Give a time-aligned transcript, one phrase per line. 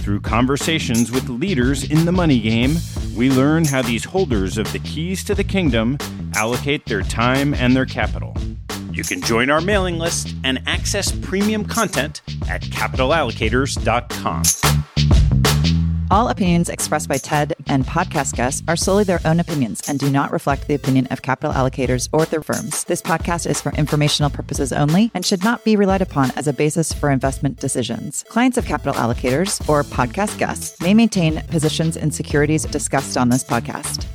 [0.00, 2.76] Through conversations with leaders in the money game,
[3.14, 5.98] we learn how these holders of the keys to the kingdom
[6.34, 8.34] allocate their time and their capital.
[8.90, 15.59] You can join our mailing list and access premium content at capitalallocators.com.
[16.10, 20.10] All opinions expressed by TED and podcast guests are solely their own opinions and do
[20.10, 22.82] not reflect the opinion of capital allocators or their firms.
[22.82, 26.52] This podcast is for informational purposes only and should not be relied upon as a
[26.52, 28.24] basis for investment decisions.
[28.28, 33.44] Clients of capital allocators or podcast guests may maintain positions in securities discussed on this
[33.44, 34.06] podcast.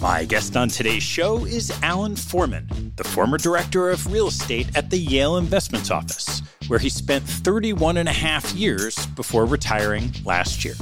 [0.00, 4.90] My guest on today's show is Alan Forman, the former director of real estate at
[4.90, 10.64] the Yale Investments Office, where he spent 31 and a half years before retiring last
[10.64, 10.74] year.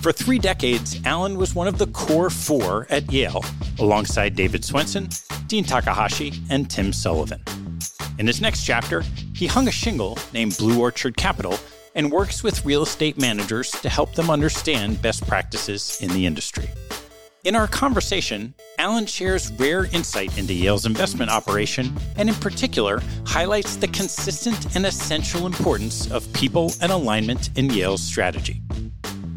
[0.00, 3.44] For three decades, Alan was one of the core four at Yale,
[3.80, 5.08] alongside David Swensen,
[5.48, 7.42] Dean Takahashi, and Tim Sullivan.
[8.20, 9.02] In his next chapter,
[9.34, 11.58] he hung a shingle named Blue Orchard Capital
[11.96, 16.68] and works with real estate managers to help them understand best practices in the industry.
[17.44, 23.74] In our conversation, Alan shares rare insight into Yale's investment operation and, in particular, highlights
[23.74, 28.62] the consistent and essential importance of people and alignment in Yale's strategy.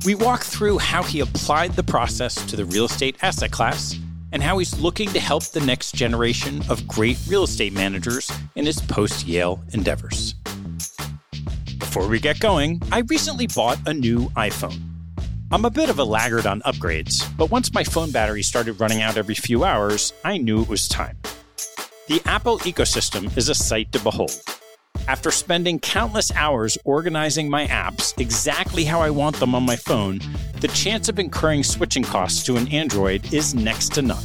[0.05, 3.97] We walk through how he applied the process to the real estate asset class
[4.31, 8.67] and how he's looking to help the next generation of great real estate managers in
[8.67, 10.35] his post Yale endeavors.
[11.79, 14.94] Before we get going, I recently bought a new iPhone.
[15.51, 19.03] I'm a bit of a laggard on upgrades, but once my phone battery started running
[19.03, 21.17] out every few hours, I knew it was time.
[22.07, 24.41] The Apple ecosystem is a sight to behold.
[25.07, 30.19] After spending countless hours organizing my apps exactly how I want them on my phone,
[30.61, 34.23] the chance of incurring switching costs to an Android is next to none.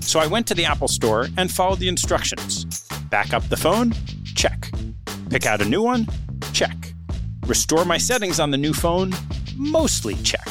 [0.00, 2.64] So I went to the Apple Store and followed the instructions.
[3.10, 3.92] Back up the phone?
[4.24, 4.72] Check.
[5.28, 6.06] Pick out a new one?
[6.54, 6.94] Check.
[7.46, 9.12] Restore my settings on the new phone?
[9.60, 10.48] Mostly check.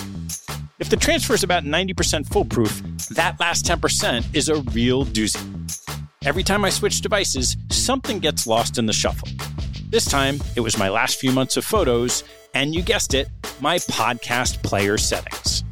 [0.77, 5.43] If the transfer is about 90% foolproof, that last 10% is a real doozy.
[6.25, 9.27] Every time I switch devices, something gets lost in the shuffle.
[9.89, 12.23] This time, it was my last few months of photos,
[12.53, 13.29] and you guessed it,
[13.59, 15.63] my podcast player settings.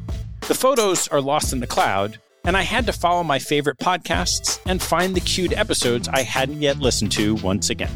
[0.48, 4.58] The photos are lost in the cloud, and I had to follow my favorite podcasts
[4.66, 7.92] and find the queued episodes I hadn't yet listened to once again.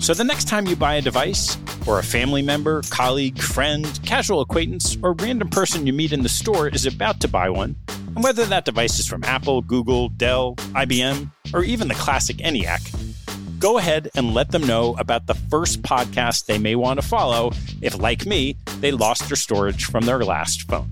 [0.00, 4.40] So the next time you buy a device, or a family member, colleague, friend, casual
[4.40, 8.22] acquaintance, or random person you meet in the store is about to buy one, and
[8.22, 13.78] whether that device is from Apple, Google, Dell, IBM, or even the classic ENIAC, go
[13.78, 17.52] ahead and let them know about the first podcast they may want to follow
[17.82, 20.90] if, like me, they lost their storage from their last phone.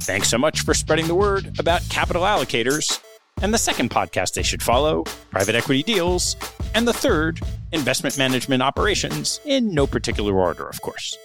[0.00, 3.00] Thanks so much for spreading the word about capital allocators
[3.42, 6.36] and the second podcast they should follow, Private Equity Deals,
[6.74, 7.40] and the third,
[7.72, 11.16] Investment Management Operations, in no particular order, of course.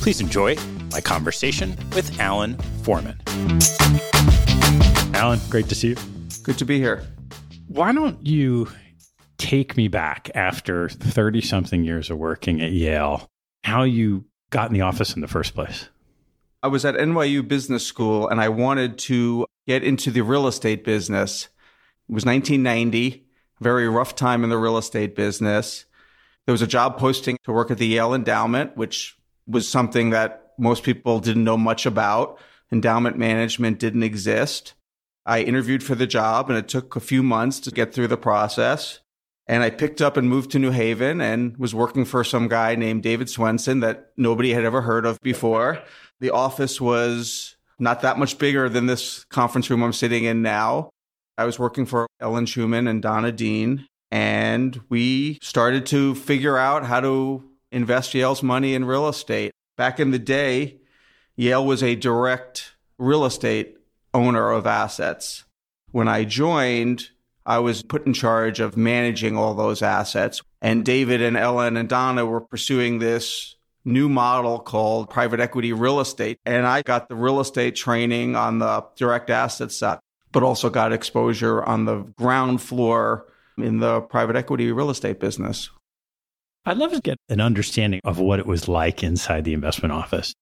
[0.00, 0.56] Please enjoy
[0.92, 3.20] my conversation with Alan Forman.
[5.14, 5.96] Alan, great to see you.
[6.44, 7.04] Good to be here.
[7.66, 8.68] Why don't you
[9.36, 13.28] take me back after 30 something years of working at Yale,
[13.64, 15.88] how you got in the office in the first place?
[16.68, 20.84] I was at NYU Business School and I wanted to get into the real estate
[20.84, 21.48] business.
[22.10, 23.24] It was 1990,
[23.58, 25.86] very rough time in the real estate business.
[26.44, 29.16] There was a job posting to work at the Yale Endowment, which
[29.46, 32.38] was something that most people didn't know much about.
[32.70, 34.74] Endowment management didn't exist.
[35.24, 38.18] I interviewed for the job and it took a few months to get through the
[38.18, 39.00] process.
[39.46, 42.74] And I picked up and moved to New Haven and was working for some guy
[42.74, 45.82] named David Swensen that nobody had ever heard of before.
[46.20, 50.90] The office was not that much bigger than this conference room I'm sitting in now.
[51.36, 56.84] I was working for Ellen Shuman and Donna Dean, and we started to figure out
[56.84, 59.52] how to invest Yale's money in real estate.
[59.76, 60.78] Back in the day,
[61.36, 63.76] Yale was a direct real estate
[64.12, 65.44] owner of assets.
[65.92, 67.10] When I joined,
[67.46, 70.42] I was put in charge of managing all those assets.
[70.60, 73.54] And David and Ellen and Donna were pursuing this
[73.88, 76.38] new model called private equity real estate.
[76.46, 79.98] And I got the real estate training on the direct asset side,
[80.30, 83.26] but also got exposure on the ground floor
[83.56, 85.70] in the private equity real estate business.
[86.64, 90.34] I'd love to get an understanding of what it was like inside the investment office.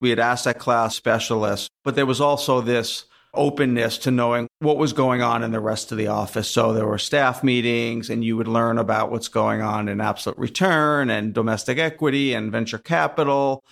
[0.00, 4.92] We had asset class specialists, but there was also this openness to knowing what was
[4.92, 6.50] going on in the rest of the office.
[6.50, 10.38] So there were staff meetings and you would learn about what's going on in absolute
[10.38, 13.62] return and domestic equity and venture capital.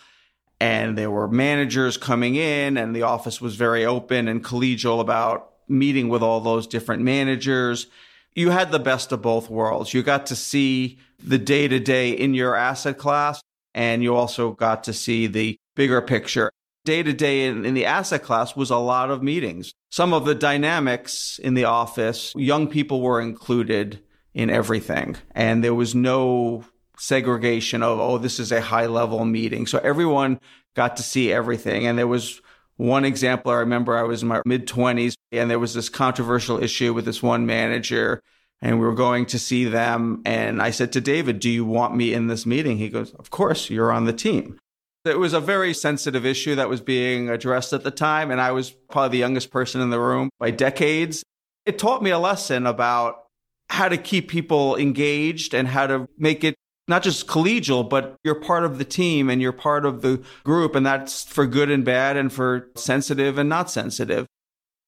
[0.60, 5.52] And there were managers coming in and the office was very open and collegial about
[5.68, 7.86] meeting with all those different managers.
[8.34, 9.92] You had the best of both worlds.
[9.92, 13.40] You got to see the day to day in your asset class
[13.74, 16.50] and you also got to see the bigger picture
[16.84, 19.72] day to day in the asset class was a lot of meetings.
[19.90, 24.00] Some of the dynamics in the office, young people were included
[24.34, 25.16] in everything.
[25.34, 26.64] And there was no
[26.98, 29.66] segregation of, oh, this is a high level meeting.
[29.66, 30.40] So everyone
[30.74, 31.86] got to see everything.
[31.86, 32.40] And there was
[32.76, 36.62] one example I remember I was in my mid 20s and there was this controversial
[36.62, 38.22] issue with this one manager
[38.60, 40.22] and we were going to see them.
[40.24, 42.78] And I said to David, Do you want me in this meeting?
[42.78, 44.58] He goes, Of course, you're on the team.
[45.04, 48.52] It was a very sensitive issue that was being addressed at the time, and I
[48.52, 51.22] was probably the youngest person in the room by decades.
[51.64, 53.24] It taught me a lesson about
[53.70, 56.54] how to keep people engaged and how to make it
[56.88, 60.74] not just collegial, but you're part of the team and you're part of the group,
[60.74, 64.26] and that's for good and bad and for sensitive and not sensitive.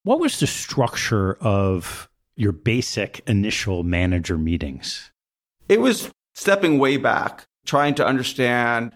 [0.02, 5.12] What was the structure of your basic initial manager meetings?
[5.68, 8.92] It was stepping way back, trying to understand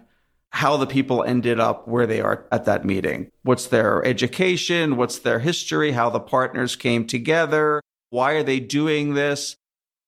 [0.55, 3.29] how the people ended up where they are at that meeting.
[3.43, 4.97] What's their education?
[4.97, 5.91] What's their history?
[5.91, 7.81] How the partners came together?
[8.11, 9.57] Why are they doing this?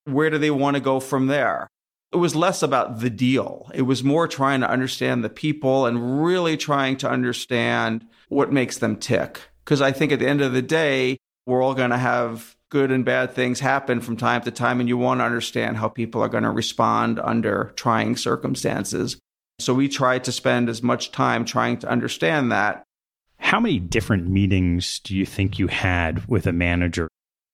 [0.05, 1.67] Where do they want to go from there?
[2.13, 3.69] It was less about the deal.
[3.75, 8.79] It was more trying to understand the people and really trying to understand what makes
[8.79, 9.41] them tick.
[9.65, 12.93] Because I think at the end of the day, we're all going to have good
[12.93, 16.23] and bad things happen from time to time, and you want to understand how people
[16.23, 19.19] are going to respond under trying circumstances.
[19.59, 22.85] So we try to spend as much time trying to understand that.
[23.39, 27.09] How many different meetings do you think you had with a manager?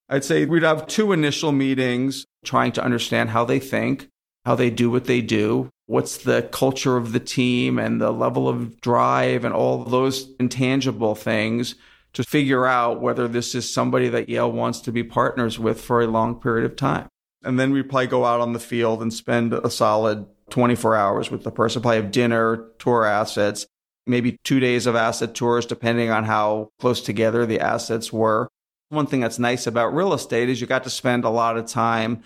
[0.08, 4.08] I'd say we'd have two initial meetings trying to understand how they think,
[4.44, 8.48] how they do what they do, what's the culture of the team and the level
[8.48, 11.76] of drive and all those intangible things
[12.14, 16.02] to figure out whether this is somebody that Yale wants to be partners with for
[16.02, 17.08] a long period of time.
[17.44, 21.30] And then we'd probably go out on the field and spend a solid 24 hours
[21.30, 23.66] with the person, probably have dinner, tour assets,
[24.06, 28.48] maybe two days of asset tours, depending on how close together the assets were.
[28.90, 31.66] One thing that's nice about real estate is you got to spend a lot of
[31.66, 32.22] time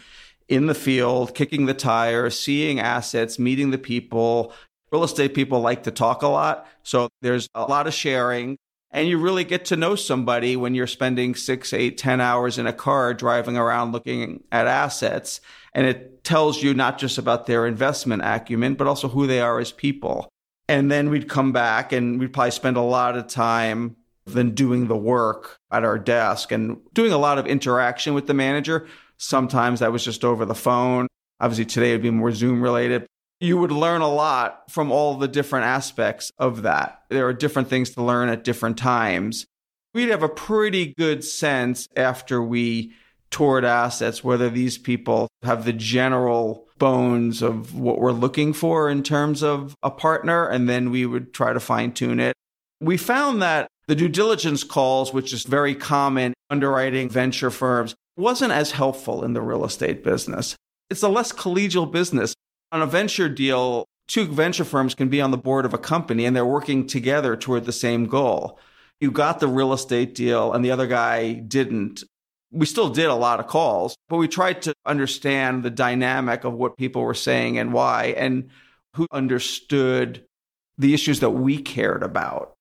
[0.49, 4.53] in the field, kicking the tires, seeing assets, meeting the people.
[4.91, 6.67] Real estate people like to talk a lot.
[6.83, 8.57] So there's a lot of sharing.
[8.91, 12.67] And you really get to know somebody when you're spending six, eight, ten hours in
[12.67, 15.41] a car driving around looking at assets.
[15.77, 19.61] And it tells you not just about their investment acumen, but also who they are
[19.61, 20.29] as people.
[20.69, 24.89] And then we'd come back and we'd probably spend a lot of time then doing
[24.89, 28.89] the work at our desk and doing a lot of interaction with the manager.
[29.19, 31.07] Sometimes that was just over the phone.
[31.41, 33.07] Obviously, today would be more Zoom related.
[33.39, 37.03] You would learn a lot from all the different aspects of that.
[37.11, 39.45] There are different things to learn at different times.
[39.93, 42.95] We'd have a pretty good sense after we
[43.37, 49.03] toured assets whether these people have the general bones of what we're looking for in
[49.03, 52.35] terms of a partner, and then we would try to fine tune it.
[52.81, 58.53] We found that the due diligence calls, which is very common underwriting venture firms, wasn't
[58.53, 60.57] as helpful in the real estate business.
[60.89, 62.35] It's a less collegial business.
[62.73, 66.25] On a venture deal, two venture firms can be on the board of a company
[66.25, 68.59] and they're working together toward the same goal.
[68.99, 72.03] You got the real estate deal and the other guy didn't.
[72.53, 76.55] We still did a lot of calls, but we tried to understand the dynamic of
[76.55, 78.51] what people were saying and why and
[78.95, 80.25] who understood
[80.79, 82.55] the issues that we cared about.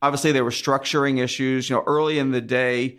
[0.00, 1.70] Obviously, there were structuring issues.
[1.70, 2.98] You know, early in the day,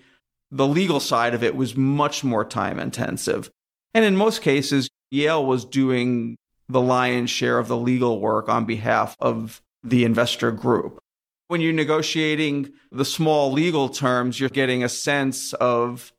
[0.51, 3.49] the legal side of it was much more time intensive.
[3.93, 6.37] And in most cases, Yale was doing
[6.69, 10.99] the lion's share of the legal work on behalf of the investor group.
[11.47, 16.13] When you're negotiating the small legal terms, you're getting a sense of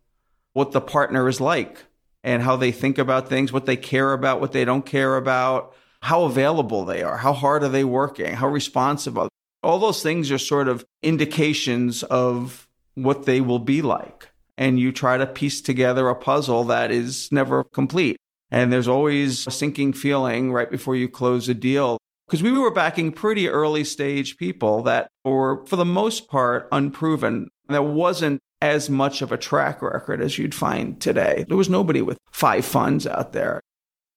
[0.54, 1.84] what the partner is like
[2.23, 5.75] and how they think about things, what they care about, what they don't care about,
[6.00, 9.18] how available they are, how hard are they working, how responsive.
[9.18, 9.28] are they?
[9.62, 14.28] All those things are sort of indications of what they will be like.
[14.56, 18.16] And you try to piece together a puzzle that is never complete.
[18.50, 21.99] And there's always a sinking feeling right before you close a deal.
[22.26, 27.49] Because we were backing pretty early stage people that were, for the most part, unproven.
[27.68, 31.44] There wasn't as much of a track record as you'd find today.
[31.49, 33.61] There was nobody with five funds out there.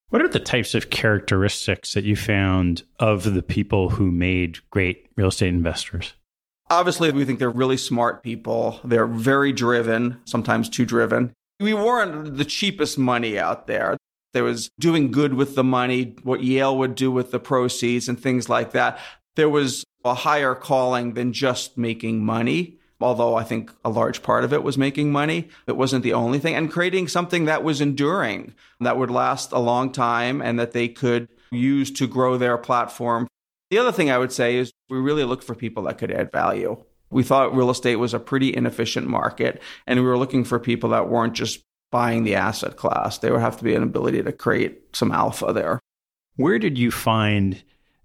[0.09, 5.07] What are the types of characteristics that you found of the people who made great
[5.17, 6.13] real estate investors?
[6.69, 8.79] Obviously, we think they're really smart people.
[8.83, 11.33] They're very driven, sometimes too driven.
[11.59, 13.97] We weren't the cheapest money out there.
[14.33, 18.19] There was doing good with the money, what Yale would do with the proceeds and
[18.19, 18.99] things like that.
[19.35, 24.43] There was a higher calling than just making money, although I think a large part
[24.43, 25.49] of it was making money.
[25.67, 29.59] It wasn't the only thing, and creating something that was enduring, that would last a
[29.59, 33.27] long time, and that they could use to grow their platform
[33.69, 36.31] the other thing I would say is we really looked for people that could add
[36.31, 36.83] value.
[37.09, 40.89] We thought real estate was a pretty inefficient market, and we were looking for people
[40.91, 41.61] that weren't just
[41.91, 43.17] buying the asset class.
[43.17, 45.79] There would have to be an ability to create some alpha there.
[46.35, 47.61] Where did you find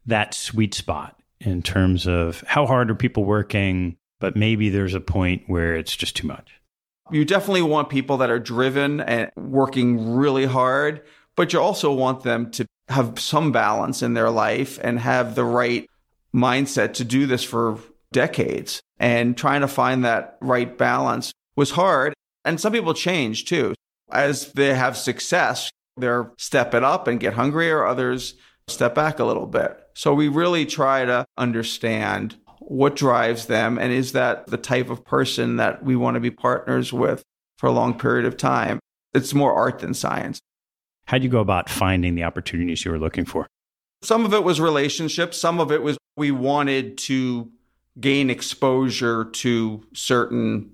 [0.07, 5.01] that sweet spot in terms of how hard are people working, but maybe there's a
[5.01, 6.53] point where it's just too much?
[7.11, 11.03] You definitely want people that are driven and working really hard,
[11.35, 15.45] but you also want them to have some balance in their life and have the
[15.45, 15.91] right
[16.33, 17.81] mindset to do this for
[18.13, 18.81] decades.
[19.01, 22.15] And trying to find that right balance was hard.
[22.45, 23.75] And some people change too.
[24.13, 27.85] As they have success, they're step it up and get hungrier.
[27.85, 28.35] Others
[28.69, 29.77] step back a little bit.
[29.95, 32.37] So we really try to understand
[32.69, 36.31] what drives them and is that the type of person that we want to be
[36.31, 37.23] partners with
[37.59, 38.79] for a long period of time.
[39.15, 40.41] It's more art than science.
[41.07, 43.47] How do you go about finding the opportunities you were looking for?
[44.03, 45.39] Some of it was relationships.
[45.39, 47.51] Some of it was we wanted to
[48.01, 50.73] gain exposure to certain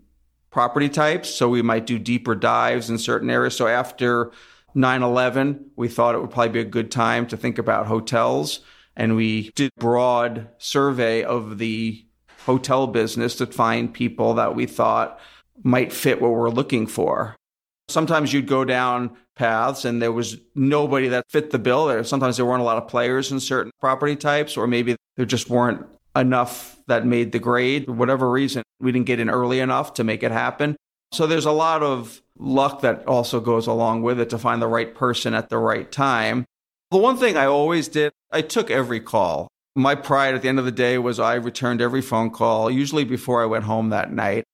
[0.50, 1.28] property types.
[1.34, 3.56] So we might do deeper dives in certain areas.
[3.56, 4.30] So after
[4.74, 8.60] 9 11, we thought it would probably be a good time to think about hotels.
[8.98, 12.04] And we did broad survey of the
[12.44, 15.20] hotel business to find people that we thought
[15.62, 17.36] might fit what we're looking for.
[17.88, 22.02] Sometimes you'd go down paths and there was nobody that fit the bill there.
[22.04, 25.48] Sometimes there weren't a lot of players in certain property types, or maybe there just
[25.48, 25.86] weren't
[26.16, 27.86] enough that made the grade.
[27.86, 30.76] For whatever reason, we didn't get in early enough to make it happen.
[31.12, 34.66] So there's a lot of luck that also goes along with it to find the
[34.66, 36.44] right person at the right time.
[36.90, 39.48] The one thing I always did, I took every call.
[39.76, 43.04] My pride at the end of the day was I returned every phone call, usually
[43.04, 44.44] before I went home that night.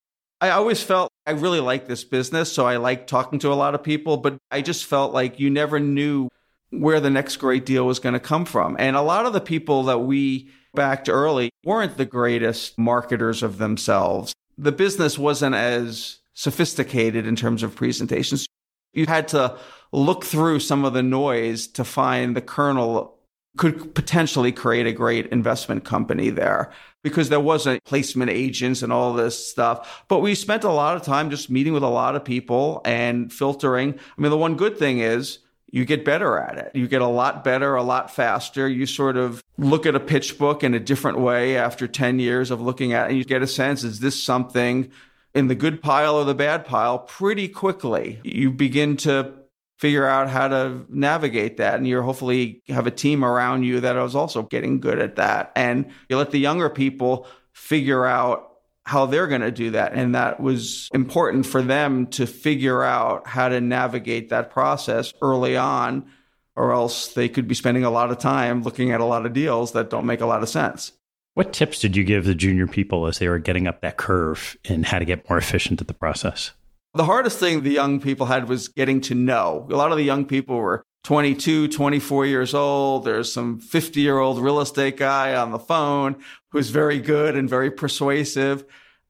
[0.40, 2.52] I always felt I really like this business.
[2.52, 5.48] So I like talking to a lot of people, but I just felt like you
[5.48, 6.28] never knew
[6.70, 8.76] where the next great deal was going to come from.
[8.80, 13.58] And a lot of the people that we backed early weren't the greatest marketers of
[13.58, 14.34] themselves.
[14.58, 18.46] The business wasn't as sophisticated in terms of presentations.
[18.94, 19.58] You had to
[19.92, 23.14] look through some of the noise to find the kernel
[23.56, 26.72] could potentially create a great investment company there
[27.02, 30.04] because there wasn't placement agents and all this stuff.
[30.08, 33.32] But we spent a lot of time just meeting with a lot of people and
[33.32, 33.94] filtering.
[33.94, 35.38] I mean, the one good thing is
[35.70, 36.72] you get better at it.
[36.74, 38.68] You get a lot better, a lot faster.
[38.68, 42.50] You sort of look at a pitch book in a different way after 10 years
[42.50, 44.90] of looking at it and you get a sense, is this something
[45.34, 48.20] in the good pile or the bad pile pretty quickly?
[48.22, 49.32] You begin to
[49.78, 51.74] figure out how to navigate that.
[51.74, 55.52] And you hopefully have a team around you that is also getting good at that.
[55.56, 58.50] And you let the younger people figure out
[58.84, 59.94] how they're going to do that.
[59.94, 65.56] And that was important for them to figure out how to navigate that process early
[65.56, 66.06] on,
[66.54, 69.32] or else they could be spending a lot of time looking at a lot of
[69.32, 70.92] deals that don't make a lot of sense.
[71.34, 74.56] What tips did you give the junior people as they were getting up that curve
[74.64, 76.52] and how to get more efficient at the process?
[76.94, 79.66] The hardest thing the young people had was getting to know.
[79.68, 83.04] A lot of the young people were 22, 24 years old.
[83.04, 87.50] There's some 50 year old real estate guy on the phone who's very good and
[87.50, 88.64] very persuasive.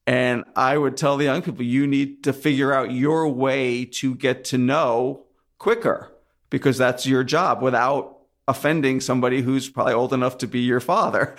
[0.07, 4.14] And I would tell the young people, you need to figure out your way to
[4.14, 5.26] get to know
[5.59, 6.11] quicker
[6.49, 8.14] because that's your job without
[8.47, 11.35] offending somebody who's probably old enough to be your father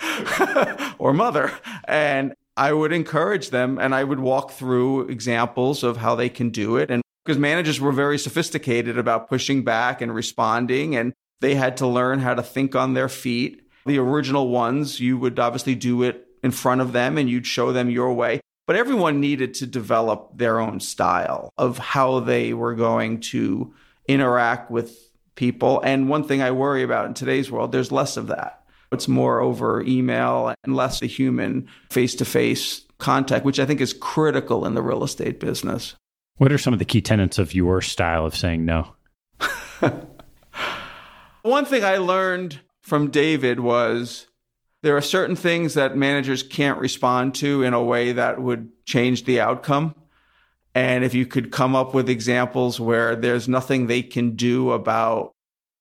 [0.98, 1.52] or mother.
[1.84, 6.50] And I would encourage them and I would walk through examples of how they can
[6.50, 6.90] do it.
[6.90, 11.86] And because managers were very sophisticated about pushing back and responding, and they had to
[11.86, 13.62] learn how to think on their feet.
[13.84, 17.72] The original ones, you would obviously do it in front of them and you'd show
[17.72, 18.40] them your way.
[18.66, 23.74] But everyone needed to develop their own style of how they were going to
[24.08, 25.80] interact with people.
[25.82, 28.64] And one thing I worry about in today's world, there's less of that.
[28.92, 33.80] It's more over email and less the human face to face contact, which I think
[33.80, 35.94] is critical in the real estate business.
[36.36, 38.94] What are some of the key tenets of your style of saying no?
[41.42, 44.26] One thing I learned from David was
[44.82, 49.24] there are certain things that managers can't respond to in a way that would change
[49.24, 49.94] the outcome.
[50.74, 55.32] And if you could come up with examples where there's nothing they can do about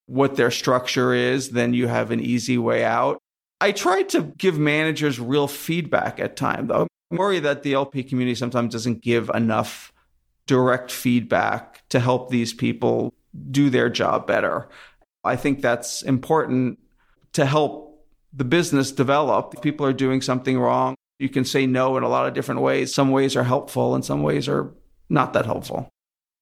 [0.08, 3.18] what their structure is, then you have an easy way out.
[3.62, 6.88] I try to give managers real feedback at time, though.
[7.12, 9.92] I worry that the LP community sometimes doesn't give enough
[10.48, 13.14] direct feedback to help these people
[13.52, 14.70] do their job better.
[15.24, 16.80] I think that's important
[17.34, 19.54] to help the business develop.
[19.56, 22.62] If people are doing something wrong, you can say no in a lot of different
[22.62, 22.94] ways.
[22.94, 24.74] Some ways are helpful and some ways are
[25.10, 25.90] not that helpful.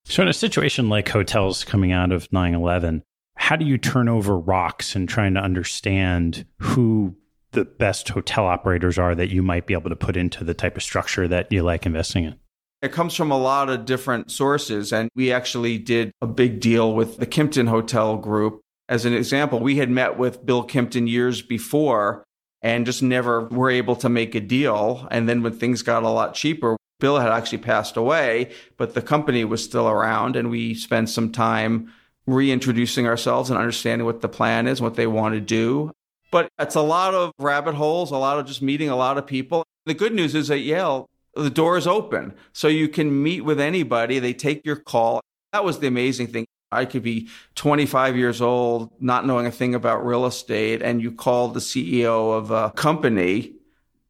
[0.05, 3.03] So, in a situation like hotels coming out of 9 11,
[3.43, 7.13] how do you turn over rocks and trying to understand who
[7.51, 10.77] the best hotel operators are that you might be able to put into the type
[10.77, 12.35] of structure that you like investing in?
[12.81, 14.93] It comes from a lot of different sources.
[14.93, 18.61] And we actually did a big deal with the Kimpton Hotel Group.
[18.87, 22.23] As an example, we had met with Bill Kimpton years before
[22.61, 25.05] and just never were able to make a deal.
[25.11, 29.01] And then when things got a lot cheaper, Bill had actually passed away, but the
[29.01, 30.37] company was still around.
[30.37, 31.91] And we spent some time
[32.25, 35.91] reintroducing ourselves and understanding what the plan is, what they want to do.
[36.31, 39.27] But it's a lot of rabbit holes, a lot of just meeting a lot of
[39.27, 39.63] people.
[39.85, 42.33] The good news is at Yale, the door is open.
[42.53, 44.19] So you can meet with anybody.
[44.19, 45.21] They take your call.
[45.51, 46.45] That was the amazing thing.
[46.71, 51.11] I could be 25 years old, not knowing a thing about real estate, and you
[51.11, 53.53] called the CEO of a company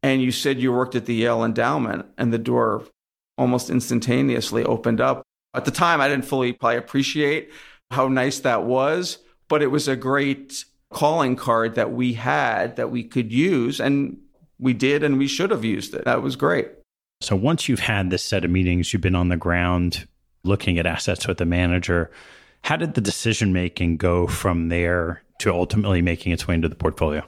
[0.04, 2.84] and you said you worked at the Yale Endowment, and the door
[3.38, 5.22] almost instantaneously opened up.
[5.54, 7.50] At the time, I didn't fully probably appreciate
[7.90, 9.18] how nice that was,
[9.48, 14.18] but it was a great calling card that we had that we could use and
[14.58, 16.04] we did and we should have used it.
[16.04, 16.68] That was great.
[17.20, 20.06] So once you've had this set of meetings, you've been on the ground
[20.44, 22.10] looking at assets with the manager,
[22.62, 26.74] how did the decision making go from there to ultimately making its way into the
[26.74, 27.22] portfolio?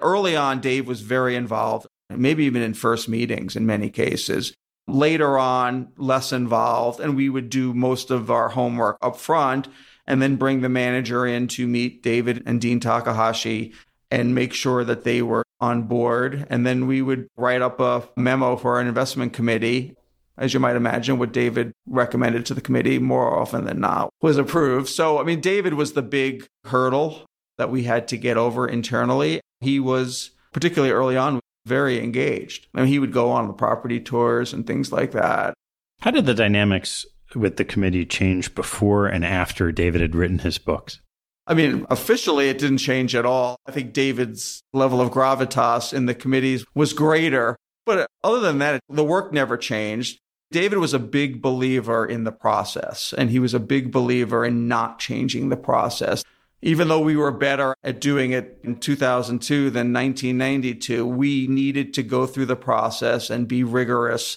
[0.00, 4.52] Early on, Dave was very involved, maybe even in first meetings in many cases.
[4.92, 9.68] Later on, less involved, and we would do most of our homework up front
[10.06, 13.72] and then bring the manager in to meet David and Dean Takahashi
[14.10, 16.46] and make sure that they were on board.
[16.50, 19.94] And then we would write up a memo for our investment committee.
[20.36, 24.38] As you might imagine, what David recommended to the committee more often than not was
[24.38, 24.88] approved.
[24.88, 27.26] So, I mean, David was the big hurdle
[27.58, 29.40] that we had to get over internally.
[29.60, 31.38] He was, particularly early on,
[31.70, 32.66] very engaged.
[32.74, 35.54] I mean, he would go on the property tours and things like that.
[36.00, 37.06] How did the dynamics
[37.36, 41.00] with the committee change before and after David had written his books?
[41.46, 43.56] I mean, officially, it didn't change at all.
[43.66, 47.56] I think David's level of gravitas in the committees was greater.
[47.86, 50.18] But other than that, the work never changed.
[50.50, 54.66] David was a big believer in the process, and he was a big believer in
[54.66, 56.24] not changing the process.
[56.62, 62.02] Even though we were better at doing it in 2002 than 1992, we needed to
[62.02, 64.36] go through the process and be rigorous.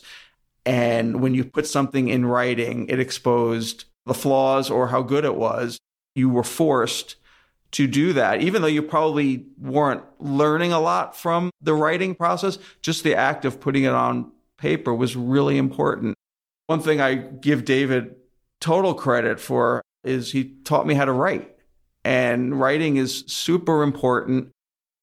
[0.65, 5.35] And when you put something in writing, it exposed the flaws or how good it
[5.35, 5.79] was.
[6.15, 7.17] You were forced
[7.71, 12.57] to do that, even though you probably weren't learning a lot from the writing process.
[12.81, 16.15] Just the act of putting it on paper was really important.
[16.67, 18.15] One thing I give David
[18.61, 21.52] total credit for is he taught me how to write.
[22.03, 24.51] And writing is super important.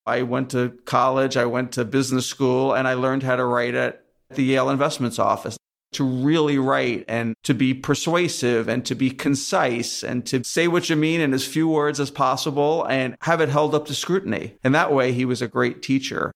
[0.07, 3.75] I went to college, I went to business school, and I learned how to write
[3.75, 5.57] at the Yale Investments Office
[5.93, 10.89] to really write and to be persuasive and to be concise and to say what
[10.89, 14.55] you mean in as few words as possible and have it held up to scrutiny.
[14.63, 16.33] And that way, he was a great teacher.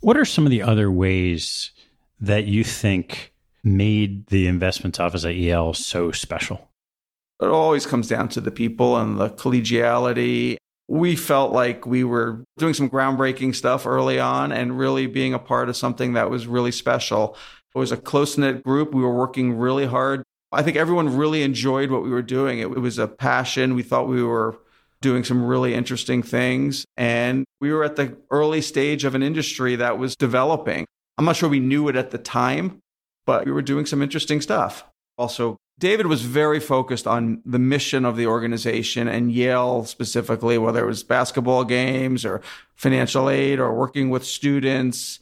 [0.00, 1.70] What are some of the other ways
[2.20, 3.32] that you think
[3.64, 6.67] made the investments office at Yale so special?
[7.40, 10.56] It always comes down to the people and the collegiality.
[10.88, 15.38] We felt like we were doing some groundbreaking stuff early on and really being a
[15.38, 17.36] part of something that was really special.
[17.74, 18.92] It was a close knit group.
[18.92, 20.24] We were working really hard.
[20.50, 22.58] I think everyone really enjoyed what we were doing.
[22.58, 23.74] It, it was a passion.
[23.74, 24.58] We thought we were
[25.00, 26.84] doing some really interesting things.
[26.96, 30.86] And we were at the early stage of an industry that was developing.
[31.18, 32.80] I'm not sure we knew it at the time,
[33.26, 34.84] but we were doing some interesting stuff.
[35.16, 40.82] Also, David was very focused on the mission of the organization and Yale specifically, whether
[40.82, 42.40] it was basketball games or
[42.74, 45.20] financial aid or working with students.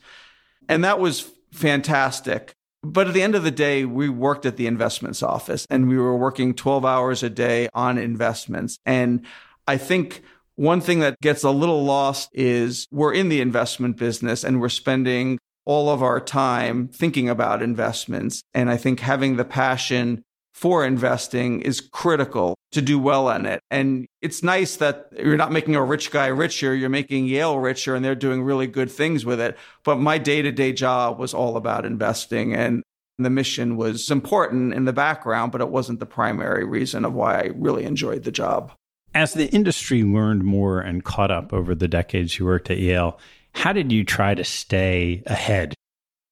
[0.69, 2.55] And that was fantastic.
[2.83, 5.99] But at the end of the day, we worked at the investments office and we
[5.99, 8.79] were working 12 hours a day on investments.
[8.87, 9.27] And
[9.67, 10.23] I think
[10.55, 14.69] one thing that gets a little lost is we're in the investment business and we're
[14.71, 18.43] spending all of our time thinking about investments.
[18.55, 20.23] And I think having the passion
[20.57, 23.61] for investing is critical to do well in it.
[23.71, 27.95] And it's nice that you're not making a rich guy richer, you're making Yale richer
[27.95, 29.59] and they're doing really good things with it.
[29.85, 32.83] But my day to day job was all about investing and
[33.19, 37.39] the mission was important in the background, but it wasn't the primary reason of why
[37.39, 38.73] I really enjoyed the job.
[39.15, 43.19] As the industry learned more and caught up over the decades you worked at Yale,
[43.53, 45.75] how did you try to stay ahead?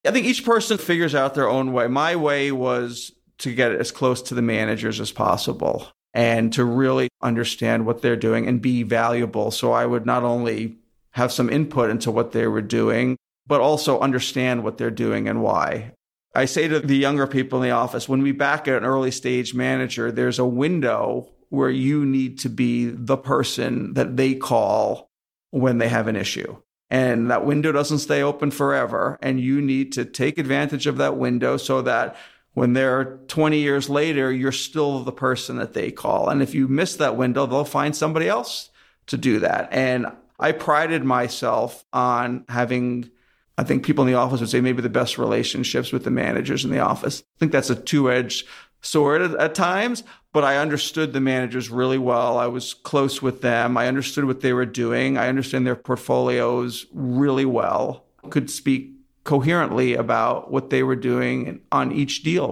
[0.03, 1.87] I think each person figures out their own way.
[1.87, 7.09] My way was to get as close to the managers as possible and to really
[7.21, 9.51] understand what they're doing and be valuable.
[9.51, 10.75] So I would not only
[11.11, 13.17] have some input into what they were doing,
[13.47, 15.91] but also understand what they're doing and why.
[16.33, 19.11] I say to the younger people in the office, when we back at an early
[19.11, 25.09] stage manager, there's a window where you need to be the person that they call
[25.51, 26.57] when they have an issue.
[26.89, 29.17] And that window doesn't stay open forever.
[29.21, 32.17] And you need to take advantage of that window so that
[32.55, 36.29] when they're 20 years later, you're still the person that they call.
[36.29, 38.69] And if you miss that window, they'll find somebody else
[39.07, 39.67] to do that.
[39.71, 40.07] And
[40.39, 43.11] I prided myself on having,
[43.57, 46.63] I think people in the office would say maybe the best relationships with the managers
[46.63, 47.21] in the office.
[47.21, 48.47] I think that's a two edged
[48.81, 52.37] sword at, at times, but I understood the managers really well.
[52.37, 53.75] I was close with them.
[53.75, 55.17] I understood what they were doing.
[55.17, 58.05] I understand their portfolios really well.
[58.29, 58.94] Could speak
[59.25, 62.51] coherently about what they were doing on each deal.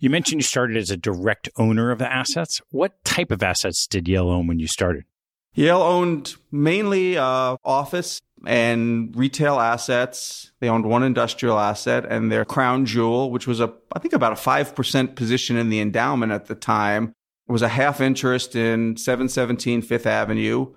[0.00, 2.60] You mentioned you started as a direct owner of the assets.
[2.70, 5.04] What type of assets did Yale own when you started?
[5.54, 10.52] Yale owned mainly uh, office and retail assets.
[10.60, 14.32] They owned one industrial asset and their crown jewel, which was a, I think about
[14.32, 17.12] a 5% position in the endowment at the time,
[17.48, 20.74] was a half interest in 717 Fifth Avenue.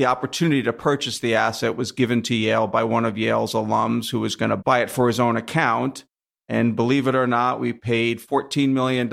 [0.00, 4.10] The opportunity to purchase the asset was given to Yale by one of Yale's alums
[4.10, 6.04] who was going to buy it for his own account.
[6.48, 9.10] And believe it or not, we paid $14 million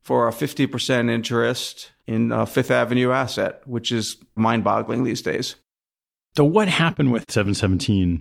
[0.00, 5.54] for a 50% interest in a Fifth Avenue asset, which is mind boggling these days.
[6.36, 8.20] So, what happened with 717?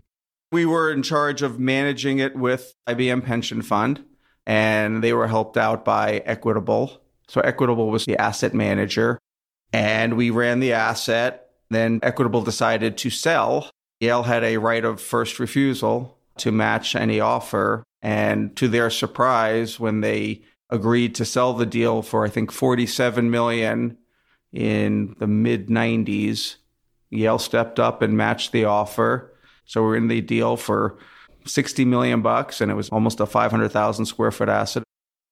[0.51, 4.05] We were in charge of managing it with IBM Pension Fund,
[4.45, 7.01] and they were helped out by Equitable.
[7.29, 9.17] So Equitable was the asset manager
[9.73, 11.49] and we ran the asset.
[11.69, 13.69] Then Equitable decided to sell.
[13.99, 17.83] Yale had a right of first refusal to match any offer.
[18.01, 23.29] And to their surprise, when they agreed to sell the deal for, I think, 47
[23.29, 23.97] million
[24.51, 26.55] in the mid 90s,
[27.09, 29.33] Yale stepped up and matched the offer.
[29.65, 30.97] So we're in the deal for
[31.45, 34.83] 60 million bucks and it was almost a 500,000 square foot asset.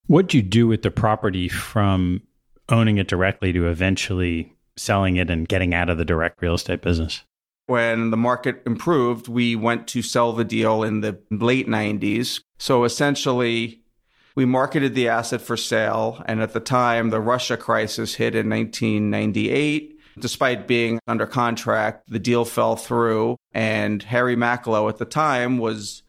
[0.07, 2.21] What'd you do with the property from
[2.69, 6.81] owning it directly to eventually selling it and getting out of the direct real estate
[6.81, 7.23] business?
[7.67, 12.41] When the market improved, we went to sell the deal in the late 90s.
[12.57, 13.83] So essentially,
[14.35, 16.23] we marketed the asset for sale.
[16.25, 19.99] And at the time, the Russia crisis hit in 1998.
[20.17, 23.37] Despite being under contract, the deal fell through.
[23.51, 26.03] And Harry Macklowe at the time was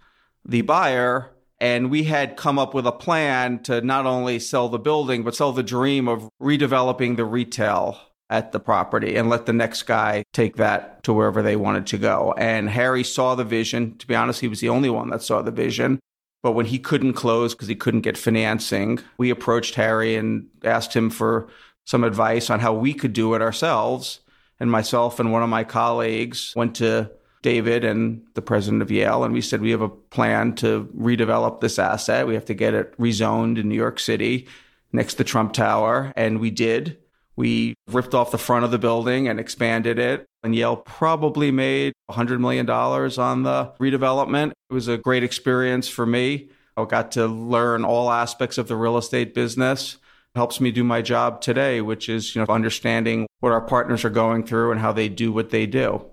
[0.45, 1.31] the buyer.
[1.61, 5.35] And we had come up with a plan to not only sell the building, but
[5.35, 7.99] sell the dream of redeveloping the retail
[8.31, 11.99] at the property and let the next guy take that to wherever they wanted to
[11.99, 12.33] go.
[12.39, 13.99] And Harry saw the vision.
[13.99, 15.99] To be honest, he was the only one that saw the vision.
[16.43, 20.95] But when he couldn't close because he couldn't get financing, we approached Harry and asked
[20.95, 21.49] him for
[21.85, 24.21] some advice on how we could do it ourselves.
[24.59, 27.11] And myself and one of my colleagues went to
[27.43, 31.61] David and the president of Yale, and we said, We have a plan to redevelop
[31.61, 32.27] this asset.
[32.27, 34.47] We have to get it rezoned in New York City
[34.93, 36.13] next to Trump Tower.
[36.17, 36.99] And we did.
[37.37, 40.27] We ripped off the front of the building and expanded it.
[40.43, 44.51] And Yale probably made $100 million on the redevelopment.
[44.69, 46.51] It was a great experience for me.
[46.77, 49.95] I got to learn all aspects of the real estate business.
[50.35, 54.05] It helps me do my job today, which is you know understanding what our partners
[54.05, 56.10] are going through and how they do what they do.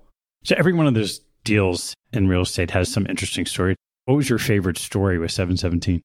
[0.47, 3.75] So every one of those deals in real estate has some interesting story.
[4.05, 6.01] What was your favorite story with 717?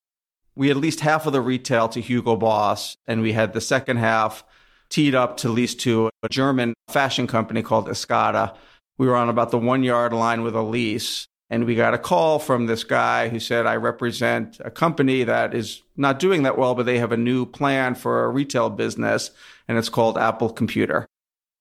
[0.57, 3.98] We had leased half of the retail to Hugo Boss, and we had the second
[3.98, 4.42] half
[4.88, 8.57] teed up to lease to a German fashion company called Escada.
[8.98, 11.24] We were on about the one yard line with a lease.
[11.48, 15.55] And we got a call from this guy who said, I represent a company that
[15.55, 19.31] is not doing that well, but they have a new plan for a retail business,
[19.68, 21.07] and it's called Apple Computer.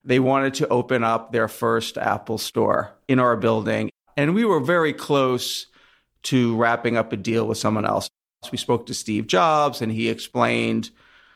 [0.04, 3.92] They wanted to open up their first Apple store in our building.
[4.18, 5.68] And we were very close
[6.24, 8.10] to wrapping up a deal with someone else.
[8.52, 10.90] We spoke to Steve Jobs, and he explained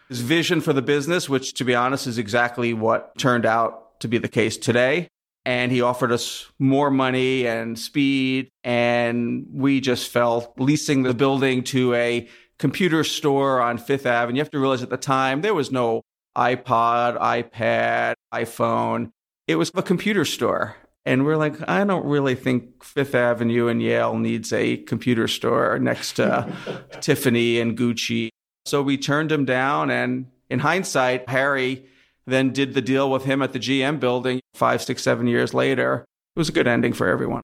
[0.09, 4.07] his vision for the business, which to be honest is exactly what turned out to
[4.07, 5.07] be the case today.
[5.45, 8.49] And he offered us more money and speed.
[8.63, 14.37] And we just felt leasing the building to a computer store on Fifth Avenue.
[14.37, 16.01] You have to realize at the time there was no
[16.35, 19.11] iPod, iPad, iPhone.
[19.47, 20.75] It was a computer store.
[21.07, 25.77] And we're like, I don't really think Fifth Avenue and Yale needs a computer store
[25.77, 26.51] next to
[27.01, 28.29] Tiffany and Gucci
[28.65, 29.89] so we turned him down.
[29.89, 31.85] And in hindsight, Harry
[32.25, 36.05] then did the deal with him at the GM building five, six, seven years later.
[36.35, 37.41] It was a good ending for everyone.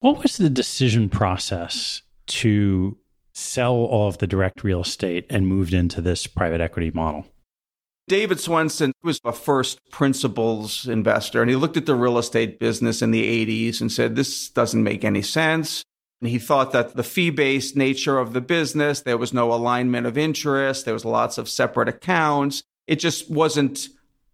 [0.00, 2.98] What was the decision process to
[3.32, 7.26] sell all of the direct real estate and moved into this private equity model?
[8.06, 13.00] David Swensen was a first principles investor, and he looked at the real estate business
[13.00, 15.84] in the 80s and said, This doesn't make any sense.
[16.20, 20.06] And he thought that the fee based nature of the business, there was no alignment
[20.06, 22.62] of interest, there was lots of separate accounts.
[22.86, 23.88] It just wasn't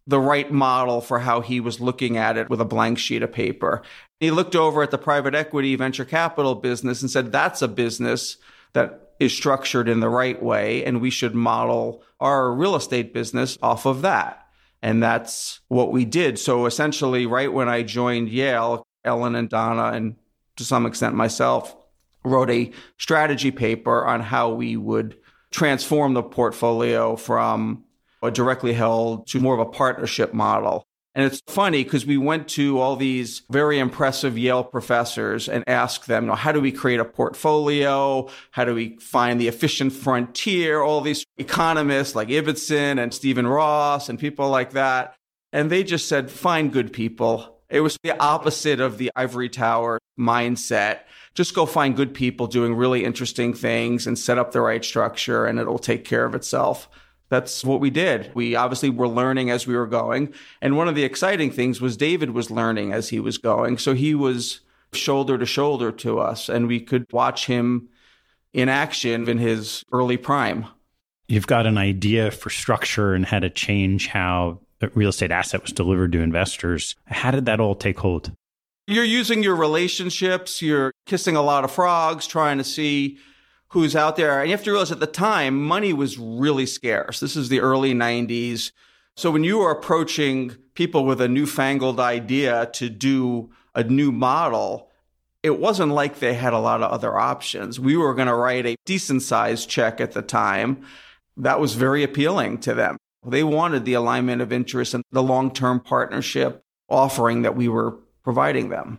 [0.07, 3.33] the right model for how he was looking at it with a blank sheet of
[3.33, 3.83] paper.
[4.19, 8.37] He looked over at the private equity venture capital business and said, that's a business
[8.73, 13.59] that is structured in the right way, and we should model our real estate business
[13.63, 14.47] off of that.
[14.83, 16.39] And that's what we did.
[16.39, 20.17] So essentially, right when I joined Yale, Ellen and Donna, and
[20.57, 21.77] to some extent myself,
[22.25, 25.17] wrote a strategy paper on how we would
[25.51, 27.85] transform the portfolio from
[28.23, 30.87] a directly held to more of a partnership model.
[31.15, 36.07] And it's funny because we went to all these very impressive Yale professors and asked
[36.07, 38.29] them, you know, how do we create a portfolio?
[38.53, 40.81] How do we find the efficient frontier?
[40.81, 45.17] All these economists like Ibbotson and Stephen Ross and people like that.
[45.53, 47.59] And they just said, find good people.
[47.69, 51.01] It was the opposite of the ivory tower mindset
[51.35, 55.47] just go find good people doing really interesting things and set up the right structure
[55.47, 56.89] and it'll take care of itself.
[57.31, 58.31] That's what we did.
[58.35, 60.35] We obviously were learning as we were going.
[60.61, 63.79] And one of the exciting things was David was learning as he was going.
[63.79, 64.61] So he was
[64.93, 67.89] shoulder to shoulder to us and we could watch him
[68.53, 70.67] in action in his early prime.
[71.29, 75.63] You've got an idea for structure and how to change how a real estate asset
[75.63, 76.97] was delivered to investors.
[77.07, 78.33] How did that all take hold?
[78.89, 83.19] You're using your relationships, you're kissing a lot of frogs, trying to see
[83.71, 84.41] who's out there.
[84.41, 87.21] And you have to realize at the time, money was really scarce.
[87.21, 88.73] This is the early 90s.
[89.17, 94.91] So when you were approaching people with a newfangled idea to do a new model,
[95.43, 97.81] it wasn't like they had a lot of other options.
[97.81, 100.85] We were going to write a decent sized check at the time.
[101.37, 102.97] That was very appealing to them.
[103.25, 107.99] They wanted the alignment of interest and the long term partnership offering that we were
[108.25, 108.99] providing them.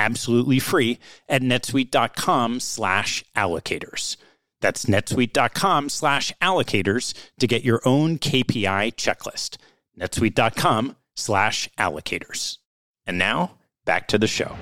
[0.00, 4.16] absolutely free at netsuite.com slash allocators.
[4.60, 9.56] That's netsuite.com slash allocators to get your own KPI checklist.
[9.98, 12.58] netsuite.com slash allocators.
[13.06, 14.56] And now, back to the show.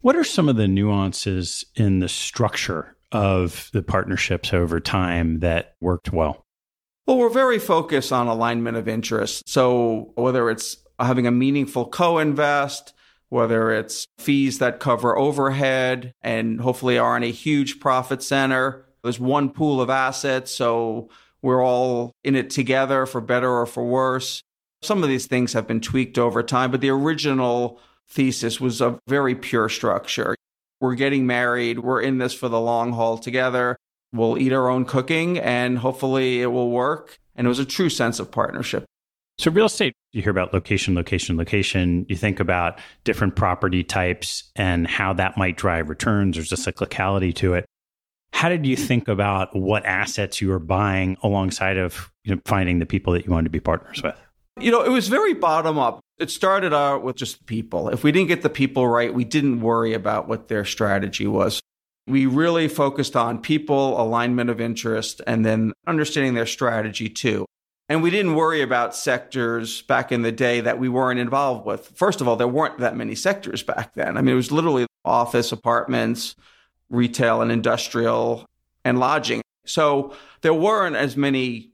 [0.00, 5.76] What are some of the nuances in the structure of the partnerships over time that
[5.80, 6.44] worked well?
[7.06, 9.48] Well, we're very focused on alignment of interest.
[9.48, 12.94] So whether it's having a meaningful co-invest,
[13.32, 18.84] whether it's fees that cover overhead and hopefully aren't a huge profit center.
[19.02, 21.08] There's one pool of assets, so
[21.40, 24.42] we're all in it together for better or for worse.
[24.82, 28.98] Some of these things have been tweaked over time, but the original thesis was a
[29.08, 30.36] very pure structure.
[30.78, 33.78] We're getting married, we're in this for the long haul together.
[34.12, 37.16] We'll eat our own cooking and hopefully it will work.
[37.34, 38.84] And it was a true sense of partnership.
[39.38, 42.06] So, real estate, you hear about location, location, location.
[42.08, 46.36] You think about different property types and how that might drive returns.
[46.36, 46.84] There's a mm-hmm.
[46.84, 47.66] cyclicality to it.
[48.32, 52.78] How did you think about what assets you were buying alongside of you know, finding
[52.78, 54.16] the people that you wanted to be partners with?
[54.60, 56.00] You know, it was very bottom up.
[56.18, 57.88] It started out with just people.
[57.88, 61.60] If we didn't get the people right, we didn't worry about what their strategy was.
[62.06, 67.46] We really focused on people, alignment of interest, and then understanding their strategy too.
[67.88, 71.92] And we didn't worry about sectors back in the day that we weren't involved with.
[71.94, 74.16] First of all, there weren't that many sectors back then.
[74.16, 76.36] I mean, it was literally office, apartments,
[76.88, 78.46] retail and industrial,
[78.84, 79.42] and lodging.
[79.64, 81.70] So there weren't as many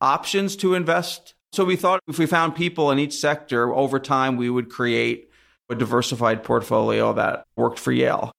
[0.00, 1.34] options to invest.
[1.52, 5.30] So we thought if we found people in each sector over time, we would create
[5.68, 8.32] a diversified portfolio that worked for Yale.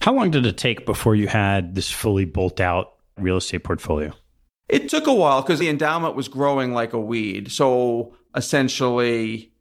[0.00, 4.12] How long did it take before you had this fully built out real estate portfolio?
[4.68, 7.52] It took a while because the endowment was growing like a weed.
[7.52, 9.52] So essentially,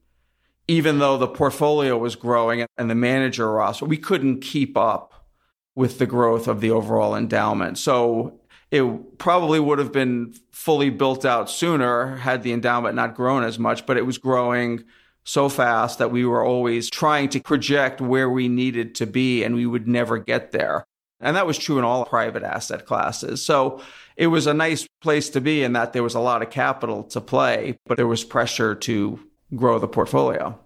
[0.67, 5.27] even though the portfolio was growing and the manager roster, we couldn't keep up
[5.75, 7.77] with the growth of the overall endowment.
[7.77, 8.39] So
[8.71, 13.59] it probably would have been fully built out sooner had the endowment not grown as
[13.59, 14.83] much, but it was growing
[15.23, 19.55] so fast that we were always trying to project where we needed to be and
[19.55, 20.85] we would never get there.
[21.25, 23.43] And that was true in all private asset classes.
[23.43, 23.81] So
[24.15, 27.03] it was a nice place to be in that there was a lot of capital
[27.05, 29.19] to play, but there was pressure to
[29.55, 30.57] grow the portfolio.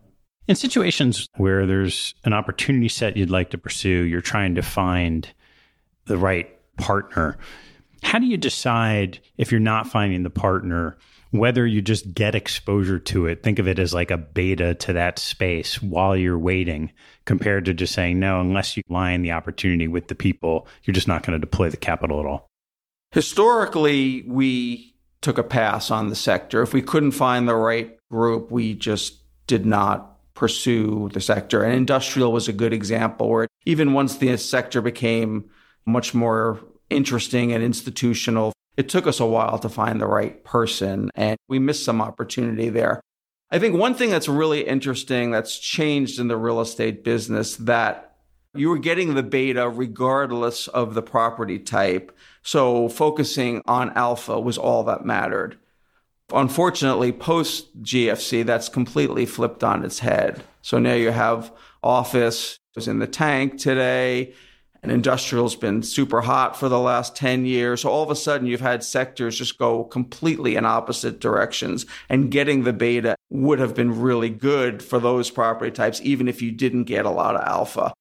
[0.49, 5.29] In situations where there's an opportunity set you'd like to pursue, you're trying to find
[6.05, 7.37] the right partner.
[8.03, 10.97] How do you decide if you're not finding the partner,
[11.31, 14.93] whether you just get exposure to it, think of it as like a beta to
[14.93, 16.91] that space while you're waiting,
[17.25, 21.07] compared to just saying, no, unless you line the opportunity with the people, you're just
[21.07, 22.47] not going to deploy the capital at all?
[23.11, 26.61] Historically, we took a pass on the sector.
[26.61, 31.63] If we couldn't find the right group, we just did not pursue the sector.
[31.63, 35.49] And industrial was a good example where even once the sector became
[35.85, 41.09] much more interesting and institutional, it took us a while to find the right person
[41.15, 43.01] and we missed some opportunity there.
[43.51, 48.17] I think one thing that's really interesting that's changed in the real estate business that
[48.53, 52.15] you were getting the beta regardless of the property type.
[52.41, 55.57] So focusing on alpha was all that mattered.
[56.31, 60.43] Unfortunately, post GFC, that's completely flipped on its head.
[60.61, 61.51] So now you have
[61.81, 64.33] office was in the tank today
[64.81, 67.81] and industrial's been super hot for the last 10 years.
[67.81, 72.31] So all of a sudden you've had sectors just go completely in opposite directions and
[72.31, 76.51] getting the beta would have been really good for those property types, even if you
[76.51, 77.93] didn't get a lot of alpha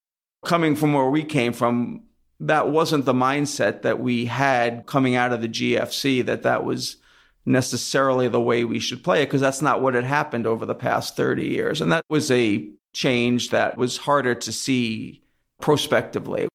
[0.44, 2.02] coming from where we came from,
[2.40, 6.96] that wasn't the mindset that we had coming out of the GFC, that that was
[7.44, 10.74] necessarily the way we should play it, because that's not what had happened over the
[10.74, 11.80] past 30 years.
[11.80, 15.22] And that was a change that was harder to see
[15.60, 16.48] prospectively.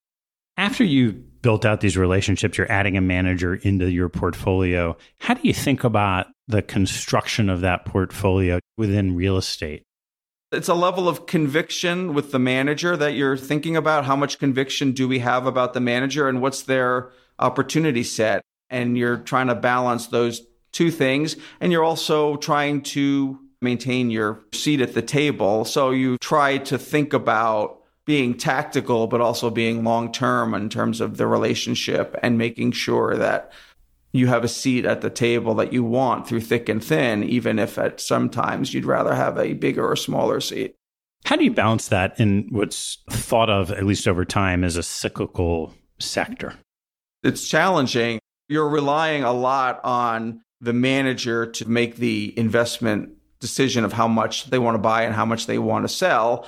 [0.58, 4.96] After you built out these relationships, you're adding a manager into your portfolio.
[5.20, 9.84] How do you think about the construction of that portfolio within real estate?
[10.52, 14.06] It's a level of conviction with the manager that you're thinking about.
[14.06, 18.44] How much conviction do we have about the manager and what's their opportunity set?
[18.70, 20.42] And you're trying to balance those
[20.72, 21.36] two things.
[21.60, 25.66] And you're also trying to maintain your seat at the table.
[25.66, 31.00] So you try to think about being tactical, but also being long term in terms
[31.00, 33.52] of the relationship and making sure that
[34.12, 37.58] you have a seat at the table that you want through thick and thin, even
[37.58, 40.76] if at sometimes you'd rather have a bigger or smaller seat.
[41.26, 44.84] How do you balance that in what's thought of, at least over time, as a
[44.84, 46.54] cyclical sector?
[47.24, 48.20] It's challenging.
[48.50, 54.50] You're relying a lot on the manager to make the investment decision of how much
[54.50, 56.46] they want to buy and how much they want to sell.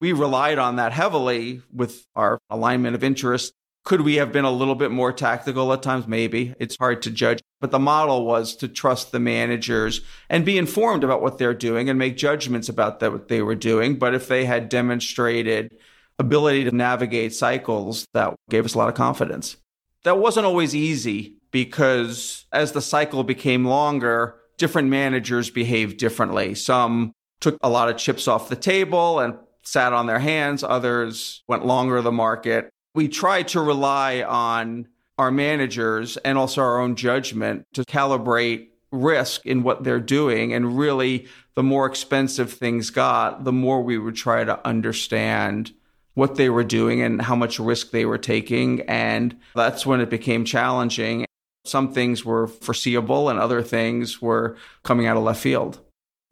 [0.00, 3.52] We relied on that heavily with our alignment of interest.
[3.84, 6.06] Could we have been a little bit more tactical at times?
[6.08, 6.54] Maybe.
[6.58, 7.40] It's hard to judge.
[7.60, 11.88] But the model was to trust the managers and be informed about what they're doing
[11.88, 13.96] and make judgments about that, what they were doing.
[13.98, 15.76] But if they had demonstrated
[16.18, 19.56] ability to navigate cycles, that gave us a lot of confidence.
[20.02, 26.54] That wasn't always easy because as the cycle became longer, different managers behaved differently.
[26.54, 30.62] Some took a lot of chips off the table and sat on their hands.
[30.62, 32.70] Others went longer the market.
[32.94, 34.88] We try to rely on
[35.18, 40.52] our managers and also our own judgment to calibrate risk in what they're doing.
[40.52, 45.72] And really, the more expensive things got, the more we would try to understand
[46.14, 48.80] what they were doing and how much risk they were taking.
[48.82, 51.26] And that's when it became challenging.
[51.64, 55.80] Some things were foreseeable and other things were coming out of left field.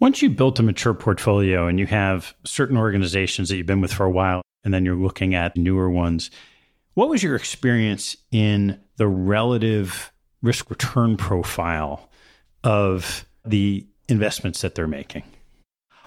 [0.05, 3.91] Once you've built a mature portfolio and you have certain organizations that you've been with
[3.91, 6.31] for a while, and then you're looking at newer ones,
[6.93, 12.11] what was your experience in the relative risk return profile
[12.65, 15.23] of the investments that they're making?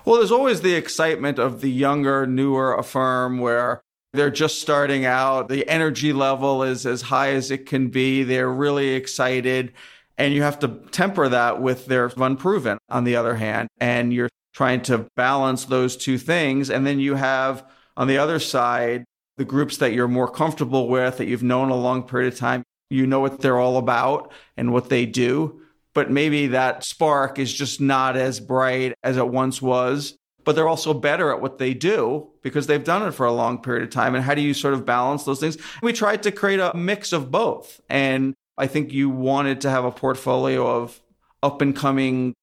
[0.05, 3.81] Well, there's always the excitement of the younger, newer firm where
[4.13, 5.49] they're just starting out.
[5.49, 8.21] The energy level is as high as it can be.
[8.21, 9.73] They're really excited.
[10.17, 13.69] And you have to temper that with their unproven, on the other hand.
[13.79, 16.69] And you're trying to balance those two things.
[16.69, 17.63] And then you have
[17.95, 19.05] on the other side,
[19.37, 22.63] the groups that you're more comfortable with, that you've known a long period of time.
[22.89, 25.61] You know what they're all about and what they do.
[25.93, 30.15] But maybe that spark is just not as bright as it once was.
[30.43, 33.61] But they're also better at what they do because they've done it for a long
[33.61, 34.15] period of time.
[34.15, 35.57] And how do you sort of balance those things?
[35.83, 37.81] We tried to create a mix of both.
[37.89, 41.01] And I think you wanted to have a portfolio of
[41.43, 42.33] up and coming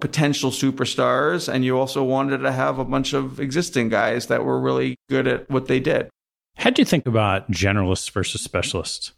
[0.00, 1.52] potential superstars.
[1.52, 5.26] And you also wanted to have a bunch of existing guys that were really good
[5.26, 6.08] at what they did.
[6.56, 9.12] How do you think about generalists versus specialists?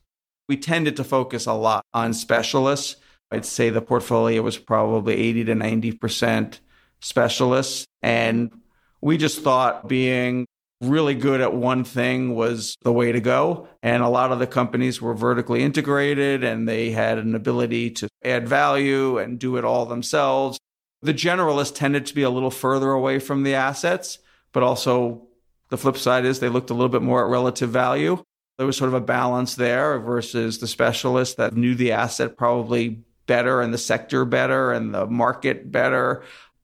[0.48, 2.96] We tended to focus a lot on specialists.
[3.30, 6.58] I'd say the portfolio was probably 80 to 90%
[7.00, 7.86] specialists.
[8.02, 8.52] And
[9.00, 10.46] we just thought being
[10.82, 13.68] really good at one thing was the way to go.
[13.82, 18.08] And a lot of the companies were vertically integrated and they had an ability to
[18.24, 20.58] add value and do it all themselves.
[21.00, 24.18] The generalists tended to be a little further away from the assets,
[24.52, 25.26] but also
[25.68, 28.22] the flip side is they looked a little bit more at relative value.
[28.58, 33.02] There was sort of a balance there versus the specialists that knew the asset probably
[33.26, 36.22] better and the sector better and the market better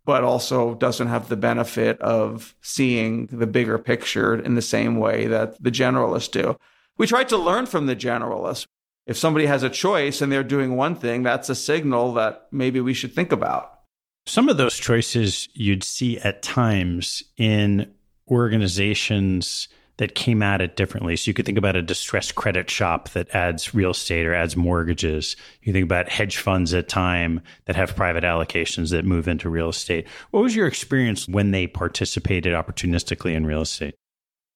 [0.09, 5.27] but also doesn't have the benefit of seeing the bigger picture in the same way
[5.27, 6.57] that the generalists do.
[6.97, 8.67] We try to learn from the generalists.
[9.07, 12.81] If somebody has a choice and they're doing one thing, that's a signal that maybe
[12.81, 13.81] we should think about.
[14.25, 17.93] Some of those choices you'd see at times in
[18.31, 19.69] organizations
[19.99, 21.17] that came at it differently.
[21.17, 24.57] So you could think about a distressed credit shop that adds real estate or adds
[24.57, 25.37] mortgages.
[25.63, 29.69] You think about hedge funds at time that have private allocations that move into real
[29.69, 30.07] estate.
[30.31, 33.95] What was your experience when they participated opportunistically in real estate?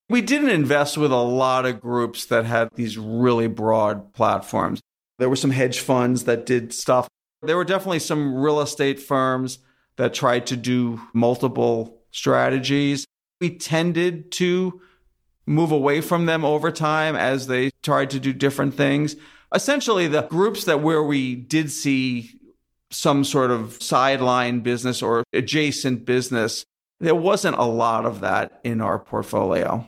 [0.08, 4.80] We didn't invest with a lot of groups that had these really broad platforms.
[5.18, 7.08] There were some hedge funds that did stuff.
[7.42, 9.58] There were definitely some real estate firms
[9.96, 13.04] that tried to do multiple strategies.
[13.40, 14.80] We tended to
[15.46, 19.16] move away from them over time as they tried to do different things.
[19.54, 22.38] Essentially, the groups that where we did see
[22.90, 26.64] some sort of sideline business or adjacent business,
[27.00, 29.86] there wasn't a lot of that in our portfolio.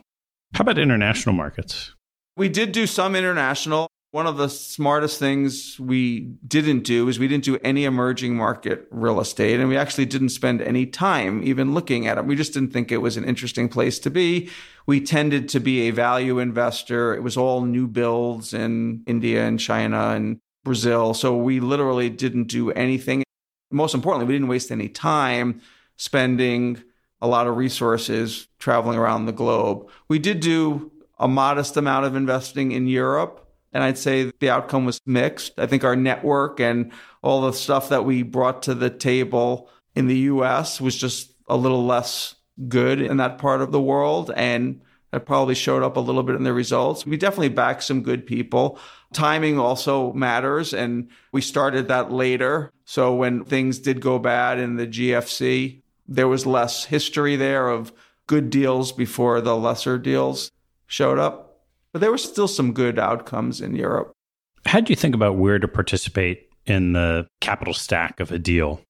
[0.53, 1.93] How about international markets?
[2.37, 3.87] We did do some international.
[4.15, 8.87] One of the smartest things we didn't do is we didn't do any emerging market
[8.89, 9.59] real estate.
[9.59, 12.25] And we actually didn't spend any time even looking at it.
[12.25, 14.49] We just didn't think it was an interesting place to be.
[14.85, 17.13] We tended to be a value investor.
[17.13, 21.13] It was all new builds in India and China and Brazil.
[21.13, 23.21] So we literally didn't do anything.
[23.69, 25.59] Most importantly, we didn't waste any time
[25.97, 26.81] spending
[27.21, 29.89] a lot of resources traveling around the globe.
[30.07, 33.44] We did do a modest amount of investing in Europe.
[33.75, 35.59] And I'd say the outcome was mixed.
[35.59, 40.07] I think our network and all the stuff that we brought to the table in
[40.07, 42.35] the US was just a little less
[42.69, 44.31] good in that part of the world.
[44.33, 44.79] And
[45.11, 47.05] it probably showed up a little bit in the results.
[47.05, 48.79] We definitely backed some good people.
[49.11, 50.73] Timing also matters.
[50.73, 52.71] And we started that later.
[52.85, 57.91] So when things did go bad in the GFC, there was less history there of
[58.25, 60.49] good deals before the lesser deals
[60.87, 61.44] showed up.
[61.95, 64.11] But there were still some good outcomes in Europe.
[64.65, 68.81] How do you think about where to participate in the capital stack of a deal?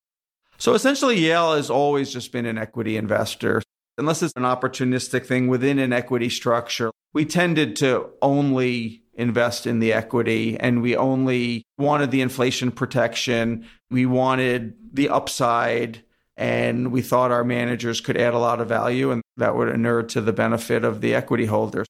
[0.57, 3.61] So essentially, Yale has always just been an equity investor.
[3.99, 9.77] Unless it's an opportunistic thing within an equity structure, we tended to only invest in
[9.77, 13.67] the equity and we only wanted the inflation protection.
[13.91, 16.01] We wanted the upside
[16.37, 20.01] and we thought our managers could add a lot of value and that would inure
[20.01, 21.85] to the benefit of the equity holders.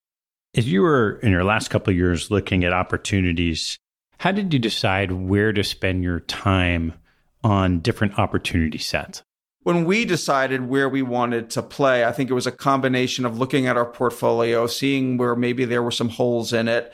[0.55, 3.77] If you were in your last couple of years looking at opportunities,
[4.19, 6.93] how did you decide where to spend your time
[7.43, 9.21] on different opportunity sets?
[9.63, 13.37] When we decided where we wanted to play, I think it was a combination of
[13.37, 16.93] looking at our portfolio, seeing where maybe there were some holes in it,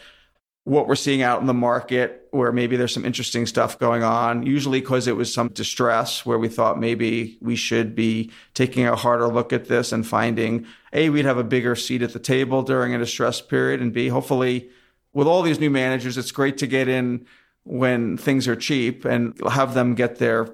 [0.64, 4.44] what we're seeing out in the market where maybe there's some interesting stuff going on,
[4.44, 8.96] usually because it was some distress where we thought maybe we should be taking a
[8.96, 12.62] harder look at this and finding A, we'd have a bigger seat at the table
[12.62, 14.70] during a distress period, and B, hopefully
[15.14, 17.26] with all these new managers, it's great to get in
[17.64, 20.48] when things are cheap and have them get their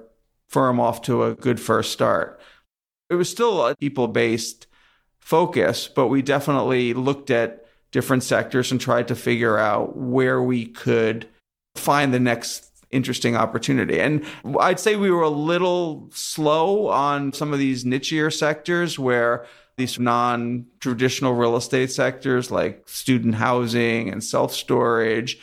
[0.48, 2.40] firm off to a good first start.
[3.10, 4.66] It was still a people based
[5.20, 10.66] focus, but we definitely looked at different sectors and tried to figure out where we
[10.66, 11.28] could
[11.74, 14.00] find the next interesting opportunity.
[14.00, 14.24] And
[14.58, 19.98] I'd say we were a little slow on some of these nichier sectors where these
[19.98, 25.38] non traditional real estate sectors like student housing and self storage.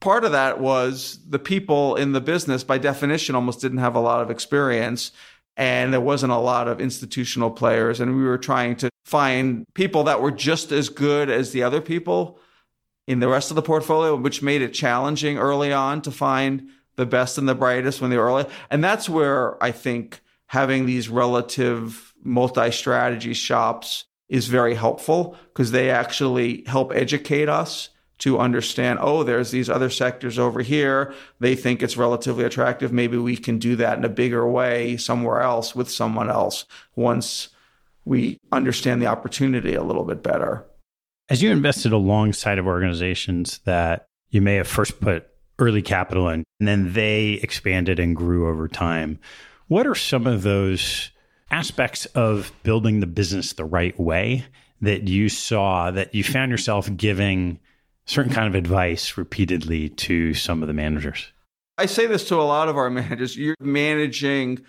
[0.00, 4.00] Part of that was the people in the business, by definition, almost didn't have a
[4.00, 5.12] lot of experience
[5.56, 8.00] and there wasn't a lot of institutional players.
[8.00, 11.80] And we were trying to find people that were just as good as the other
[11.80, 12.38] people
[13.06, 17.06] in the rest of the portfolio, which made it challenging early on to find the
[17.06, 18.46] best and the brightest when they were early.
[18.70, 25.70] And that's where I think having these relative multi strategy shops is very helpful because
[25.70, 31.12] they actually help educate us to understand, oh, there's these other sectors over here.
[31.40, 32.92] They think it's relatively attractive.
[32.92, 37.48] Maybe we can do that in a bigger way somewhere else with someone else once
[38.04, 40.64] we understand the opportunity a little bit better.
[41.28, 45.26] As you invested alongside of organizations that you may have first put
[45.58, 49.18] early capital in, and then they expanded and grew over time,
[49.68, 51.10] what are some of those
[51.50, 54.44] aspects of building the business the right way
[54.80, 57.58] that you saw that you found yourself giving
[58.06, 61.32] certain kind of advice repeatedly to some of the managers?
[61.78, 63.36] I say this to a lot of our managers.
[63.36, 64.60] You're managing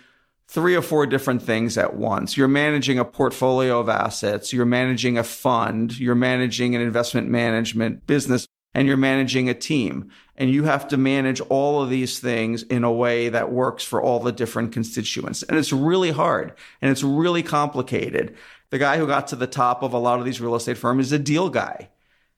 [0.48, 2.36] three or four different things at once.
[2.36, 8.06] You're managing a portfolio of assets, you're managing a fund, you're managing an investment management
[8.06, 10.10] business, and you're managing a team.
[10.36, 14.02] And you have to manage all of these things in a way that works for
[14.02, 15.42] all the different constituents.
[15.42, 18.36] And it's really hard and it's really complicated.
[18.68, 21.06] The guy who got to the top of a lot of these real estate firms
[21.06, 21.88] is a deal guy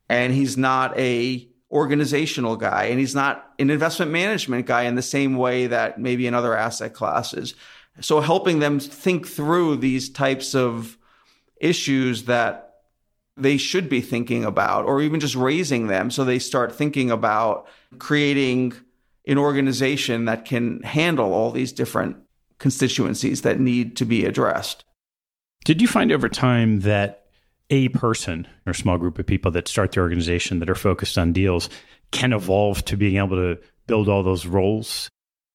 [0.08, 5.02] and he's not a organizational guy and he's not an investment management guy in the
[5.02, 7.54] same way that maybe in other asset classes.
[8.00, 10.96] So helping them think through these types of
[11.60, 12.68] issues that
[13.36, 17.68] they should be thinking about or even just raising them so they start thinking about
[17.98, 18.72] creating
[19.26, 22.16] an organization that can handle all these different
[22.58, 24.84] constituencies that need to be addressed.
[25.64, 27.26] Did you find over time that
[27.70, 31.32] a person or small group of people that start the organization that are focused on
[31.32, 31.68] deals
[32.10, 35.08] can evolve to being able to build all those roles?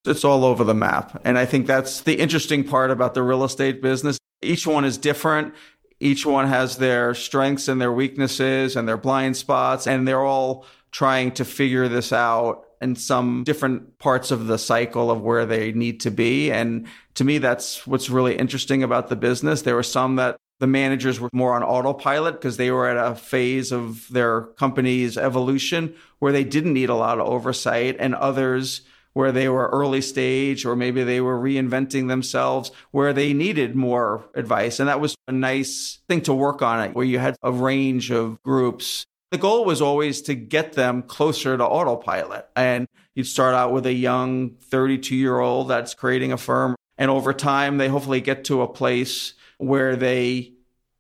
[0.05, 1.21] It's all over the map.
[1.23, 4.17] And I think that's the interesting part about the real estate business.
[4.41, 5.53] Each one is different.
[5.99, 10.65] Each one has their strengths and their weaknesses and their blind spots, and they're all
[10.91, 15.71] trying to figure this out in some different parts of the cycle of where they
[15.71, 16.51] need to be.
[16.51, 19.61] And to me, that's what's really interesting about the business.
[19.61, 23.15] There were some that the managers were more on autopilot because they were at a
[23.15, 28.81] phase of their company's evolution where they didn't need a lot of oversight, and others
[29.13, 34.25] where they were early stage or maybe they were reinventing themselves where they needed more
[34.35, 34.79] advice.
[34.79, 38.11] And that was a nice thing to work on it, where you had a range
[38.11, 39.05] of groups.
[39.31, 42.47] The goal was always to get them closer to autopilot.
[42.55, 46.75] And you'd start out with a young 32 year old that's creating a firm.
[46.97, 50.53] And over time, they hopefully get to a place where they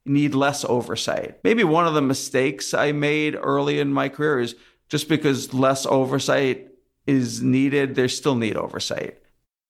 [0.05, 1.39] need less oversight.
[1.43, 4.55] Maybe one of the mistakes I made early in my career is
[4.89, 6.72] just because less oversight
[7.07, 9.19] is needed, they still need oversight.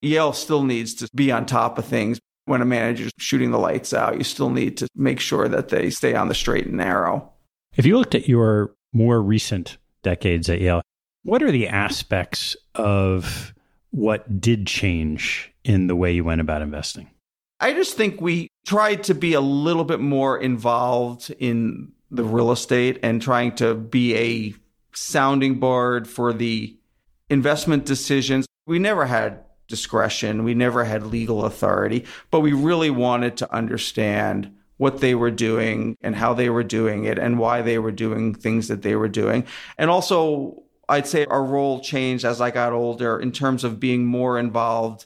[0.01, 2.19] Yale still needs to be on top of things.
[2.45, 5.89] When a manager's shooting the lights out, you still need to make sure that they
[5.89, 7.31] stay on the straight and narrow.
[7.77, 10.81] If you looked at your more recent decades at Yale,
[11.23, 13.53] what are the aspects of
[13.91, 17.09] what did change in the way you went about investing?
[17.61, 22.51] I just think we tried to be a little bit more involved in the real
[22.51, 24.53] estate and trying to be a
[24.93, 26.75] sounding board for the
[27.29, 28.45] investment decisions.
[28.65, 34.53] We never had discretion, we never had legal authority, but we really wanted to understand
[34.77, 38.33] what they were doing and how they were doing it and why they were doing
[38.33, 39.45] things that they were doing.
[39.77, 44.05] And also, I'd say our role changed as I got older in terms of being
[44.05, 45.05] more involved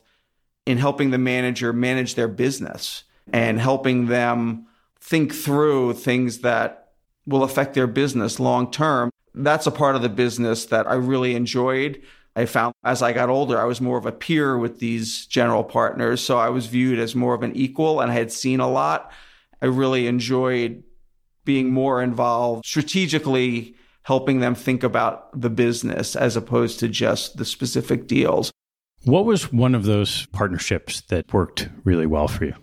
[0.65, 4.65] in helping the manager manage their business and helping them
[4.99, 6.89] think through things that
[7.25, 9.11] will affect their business long term.
[9.43, 12.01] That's a part of the business that I really enjoyed.
[12.35, 15.63] I found as I got older, I was more of a peer with these general
[15.63, 16.21] partners.
[16.21, 19.11] So I was viewed as more of an equal and I had seen a lot.
[19.61, 20.83] I really enjoyed
[21.45, 23.73] being more involved strategically,
[24.03, 28.51] helping them think about the business as opposed to just the specific deals.
[29.03, 32.53] What was one of those partnerships that worked really well for you?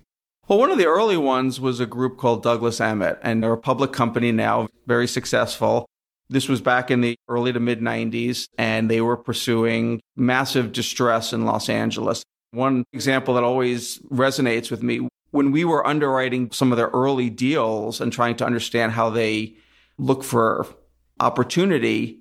[0.47, 3.59] Well, one of the early ones was a group called Douglas Emmett, and they're a
[3.59, 5.87] public company now, very successful.
[6.29, 11.33] This was back in the early to mid 90s, and they were pursuing massive distress
[11.33, 12.23] in Los Angeles.
[12.53, 17.29] One example that always resonates with me when we were underwriting some of their early
[17.29, 19.57] deals and trying to understand how they
[19.99, 20.65] look for
[21.19, 22.21] opportunity,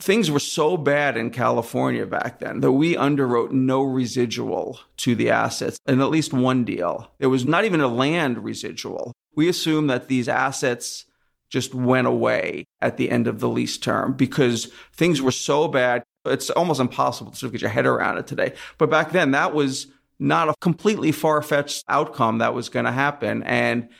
[0.00, 5.30] things were so bad in California back then that we underwrote no residual to the
[5.30, 7.12] assets in at least one deal.
[7.20, 9.12] There was not even a land residual.
[9.36, 11.04] We assumed that these assets
[11.52, 16.02] just went away at the end of the lease term because things were so bad.
[16.24, 18.54] It's almost impossible to sort of get your head around it today.
[18.78, 19.86] But back then, that was
[20.18, 23.42] not a completely far fetched outcome that was going to happen.
[23.42, 23.90] And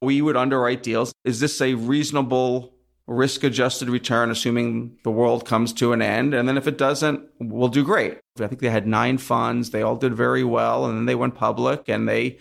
[0.00, 1.12] we would underwrite deals.
[1.24, 2.72] Is this a reasonable
[3.06, 6.32] risk adjusted return, assuming the world comes to an end?
[6.32, 8.18] And then if it doesn't, we'll do great.
[8.40, 9.70] I think they had nine funds.
[9.70, 10.86] They all did very well.
[10.86, 12.38] And then they went public and they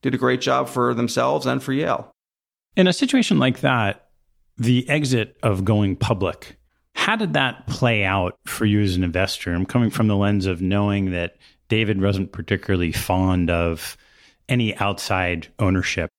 [0.00, 2.12] did a great job for themselves and for Yale.
[2.76, 4.05] In a situation like that,
[4.58, 6.56] the exit of going public,
[6.94, 9.52] how did that play out for you as an investor?
[9.52, 11.36] I'm coming from the lens of knowing that
[11.68, 13.96] David wasn't particularly fond of
[14.48, 16.10] any outside ownership.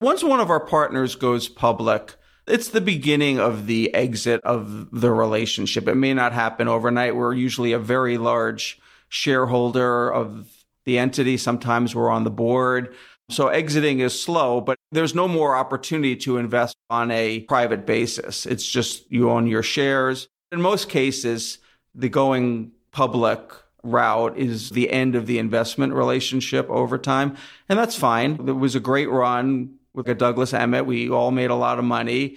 [0.00, 2.14] Once one of our partners goes public,
[2.46, 5.88] it's the beginning of the exit of the relationship.
[5.88, 7.16] It may not happen overnight.
[7.16, 10.46] We're usually a very large shareholder of
[10.84, 11.38] the entity.
[11.38, 12.94] Sometimes we're on the board.
[13.30, 18.44] So exiting is slow, but there's no more opportunity to invest on a private basis.
[18.44, 20.28] It's just you own your shares.
[20.52, 21.58] In most cases,
[21.94, 23.40] the going public
[23.82, 27.36] route is the end of the investment relationship over time.
[27.68, 28.32] And that's fine.
[28.46, 30.86] It was a great run with a Douglas Emmett.
[30.86, 32.36] We all made a lot of money.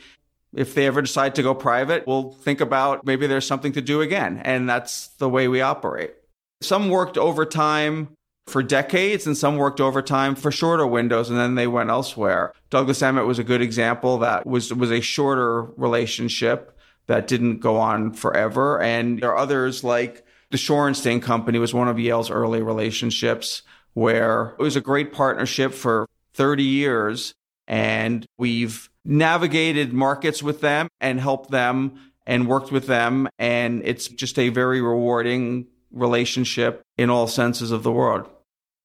[0.54, 4.02] If they ever decide to go private, we'll think about maybe there's something to do
[4.02, 4.42] again.
[4.44, 6.14] And that's the way we operate.
[6.62, 8.17] Some worked over time
[8.48, 12.54] for decades, and some worked overtime for shorter windows, and then they went elsewhere.
[12.70, 14.18] Douglas Emmett was a good example.
[14.20, 16.78] That was was a shorter relationship
[17.08, 21.90] that didn't go on forever, and there are others like the Shorenstein Company was one
[21.90, 27.34] of Yale's early relationships, where it was a great partnership for 30 years,
[27.68, 34.08] and we've navigated markets with them and helped them and worked with them, and it's
[34.08, 38.26] just a very rewarding relationship in all senses of the word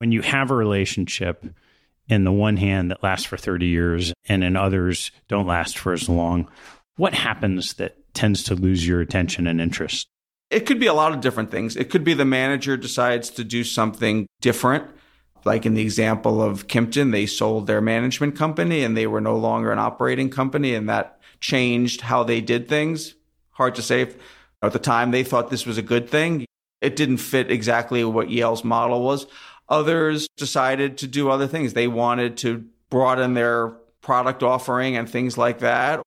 [0.03, 1.44] when you have a relationship
[2.09, 5.92] in the one hand that lasts for 30 years and in others don't last for
[5.92, 6.48] as long,
[6.96, 10.09] what happens that tends to lose your attention and interest?
[10.50, 11.76] It could be a lot of different things.
[11.76, 14.90] It could be the manager decides to do something different.
[15.44, 19.36] Like in the example of Kimpton, they sold their management company and they were no
[19.36, 23.14] longer an operating company, and that changed how they did things.
[23.53, 24.12] Hard to say.
[24.62, 26.44] At the time, they thought this was a good thing.
[26.80, 29.28] It didn't fit exactly what Yale's model was.
[29.73, 31.73] Others decided to do other things.
[31.73, 33.68] They wanted to broaden their
[34.03, 36.03] product offering and things like that.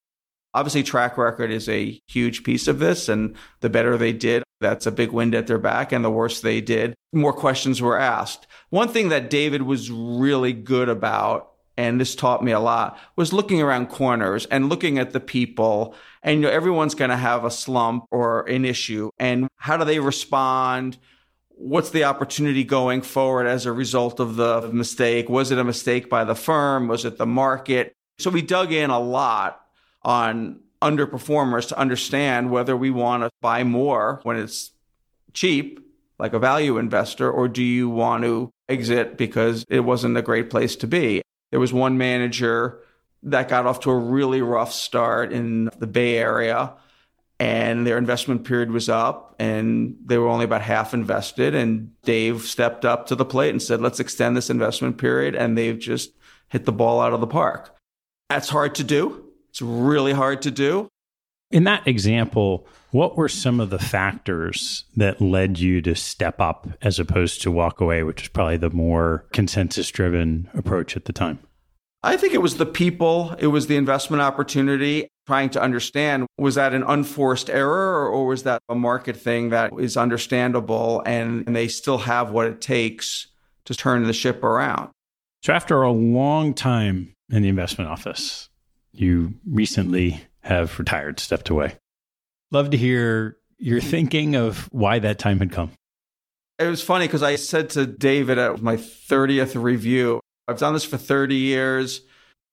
[0.53, 4.86] Obviously, track record is a huge piece of this, and the better they did, that's
[4.86, 8.45] a big wind at their back, and the worse they did, more questions were asked.
[8.70, 13.34] One thing that David was really good about, and this taught me a lot, was
[13.34, 15.95] looking around corners and looking at the people.
[16.22, 19.86] And you know, everyone's going to have a slump or an issue, and how do
[19.86, 20.99] they respond?
[21.57, 25.29] What's the opportunity going forward as a result of the mistake?
[25.29, 26.87] Was it a mistake by the firm?
[26.87, 27.93] Was it the market?
[28.19, 29.61] So we dug in a lot
[30.03, 34.71] on underperformers to understand whether we want to buy more when it's
[35.33, 35.79] cheap,
[36.19, 40.49] like a value investor, or do you want to exit because it wasn't a great
[40.49, 41.21] place to be?
[41.51, 42.79] There was one manager
[43.23, 46.73] that got off to a really rough start in the Bay Area
[47.39, 52.41] and their investment period was up and they were only about half invested and Dave
[52.43, 56.11] stepped up to the plate and said let's extend this investment period and they've just
[56.49, 57.75] hit the ball out of the park.
[58.29, 59.25] That's hard to do.
[59.49, 60.88] It's really hard to do.
[61.51, 66.67] In that example, what were some of the factors that led you to step up
[66.81, 71.13] as opposed to walk away, which is probably the more consensus driven approach at the
[71.13, 71.39] time?
[72.05, 76.53] I think it was the people, it was the investment opportunity, trying to understand was
[76.53, 81.55] that an unforced error or was that a market thing that is understandable and, and
[81.55, 83.25] they still have what it takes
[83.65, 84.91] to turn the ship around?
[85.41, 88.49] So, after a long time in the investment office,
[88.91, 91.75] you recently have retired, stepped away.
[92.51, 95.71] Love to hear your thinking of why that time had come.
[96.59, 100.83] It was funny because I said to David at my 30th review, I've done this
[100.83, 102.01] for 30 years.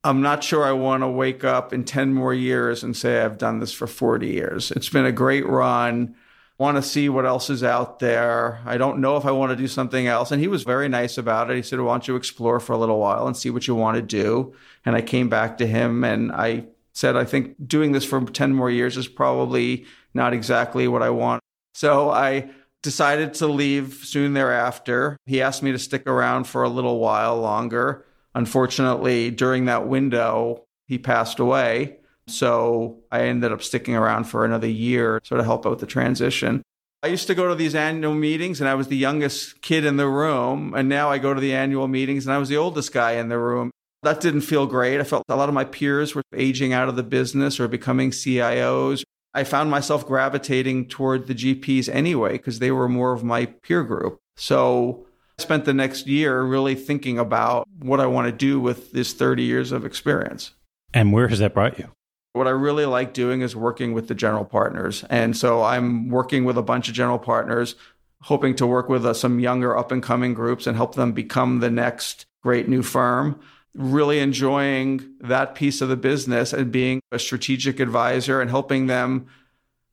[0.04, 3.38] I'm not sure I want to wake up in 10 more years and say I've
[3.38, 4.70] done this for 40 years.
[4.72, 6.16] It's been a great run.
[6.58, 8.60] Want to see what else is out there.
[8.66, 10.32] I don't know if I want to do something else.
[10.32, 11.56] And he was very nice about it.
[11.56, 13.96] He said, Why don't you explore for a little while and see what you want
[13.96, 14.54] to do?
[14.84, 18.54] And I came back to him and I said, I think doing this for 10
[18.54, 21.42] more years is probably not exactly what I want.
[21.74, 22.50] So I
[22.82, 25.16] decided to leave soon thereafter.
[25.26, 28.04] He asked me to stick around for a little while longer.
[28.34, 31.98] Unfortunately, during that window, he passed away.
[32.26, 35.86] So I ended up sticking around for another year, sort of help out with the
[35.86, 36.62] transition.
[37.02, 39.96] I used to go to these annual meetings and I was the youngest kid in
[39.96, 40.72] the room.
[40.74, 43.28] And now I go to the annual meetings and I was the oldest guy in
[43.28, 43.72] the room.
[44.04, 45.00] That didn't feel great.
[45.00, 48.10] I felt a lot of my peers were aging out of the business or becoming
[48.10, 49.04] CIOs
[49.34, 53.82] I found myself gravitating toward the GPs anyway because they were more of my peer
[53.82, 54.20] group.
[54.36, 55.06] So
[55.38, 59.14] I spent the next year really thinking about what I want to do with this
[59.14, 60.52] 30 years of experience.
[60.92, 61.90] And where has that brought you?
[62.34, 65.04] What I really like doing is working with the general partners.
[65.08, 67.74] And so I'm working with a bunch of general partners,
[68.22, 71.60] hoping to work with uh, some younger up and coming groups and help them become
[71.60, 73.40] the next great new firm
[73.74, 79.26] really enjoying that piece of the business and being a strategic advisor and helping them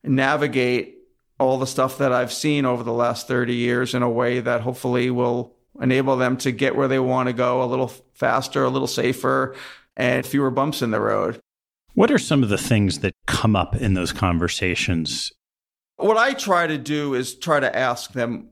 [0.04, 0.98] navigate
[1.40, 4.62] all the stuff that I've seen over the last 30 years in a way that
[4.62, 8.70] hopefully will enable them to get where they want to go a little faster, a
[8.70, 9.56] little safer,
[9.96, 11.40] and fewer bumps in the road.
[11.94, 15.32] What are some of the things that come up in those conversations?
[15.96, 18.50] What I try to do is try to ask them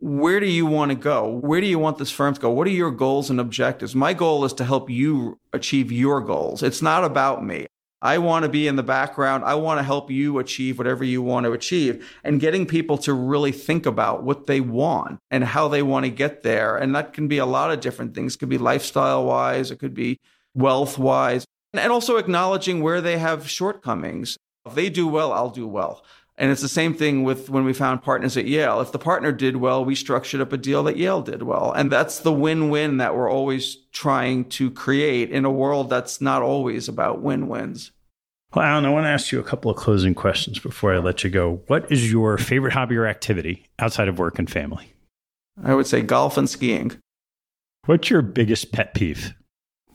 [0.00, 1.28] where do you want to go?
[1.28, 2.50] Where do you want this firm to go?
[2.50, 3.94] What are your goals and objectives?
[3.94, 6.62] My goal is to help you achieve your goals.
[6.62, 7.66] It's not about me.
[8.02, 9.44] I want to be in the background.
[9.44, 13.12] I want to help you achieve whatever you want to achieve and getting people to
[13.12, 16.78] really think about what they want and how they want to get there.
[16.78, 18.34] And that can be a lot of different things.
[18.34, 19.70] It could be lifestyle wise.
[19.70, 20.18] It could be
[20.54, 21.44] wealth wise
[21.74, 24.38] and also acknowledging where they have shortcomings.
[24.64, 26.02] If they do well, I'll do well.
[26.40, 28.80] And it's the same thing with when we found partners at Yale.
[28.80, 31.70] If the partner did well, we structured up a deal that Yale did well.
[31.70, 36.40] And that's the win-win that we're always trying to create in a world that's not
[36.40, 37.92] always about win-wins.
[38.54, 41.22] Well, Alan, I want to ask you a couple of closing questions before I let
[41.22, 41.62] you go.
[41.66, 44.94] What is your favorite hobby or activity outside of work and family?
[45.62, 46.92] I would say golf and skiing.
[47.84, 49.34] What's your biggest pet peeve?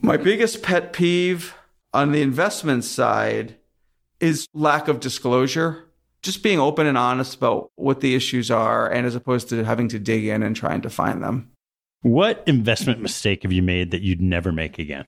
[0.00, 1.56] My biggest pet peeve
[1.92, 3.56] on the investment side
[4.20, 5.85] is lack of disclosure
[6.26, 9.88] just being open and honest about what the issues are and as opposed to having
[9.88, 11.50] to dig in and trying to find them.
[12.02, 15.06] What investment mistake have you made that you'd never make again?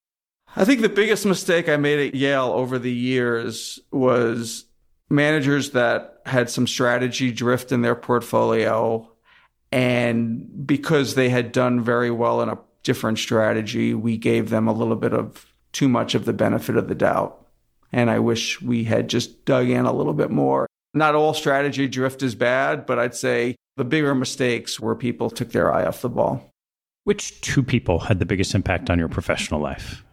[0.56, 4.64] I think the biggest mistake I made at Yale over the years was
[5.10, 9.10] managers that had some strategy drift in their portfolio.
[9.70, 14.72] And because they had done very well in a different strategy, we gave them a
[14.72, 17.46] little bit of too much of the benefit of the doubt.
[17.92, 21.88] And I wish we had just dug in a little bit more not all strategy
[21.88, 26.02] drift is bad, but I'd say the bigger mistakes were people took their eye off
[26.02, 26.50] the ball.
[27.04, 30.04] Which two people had the biggest impact on your professional life?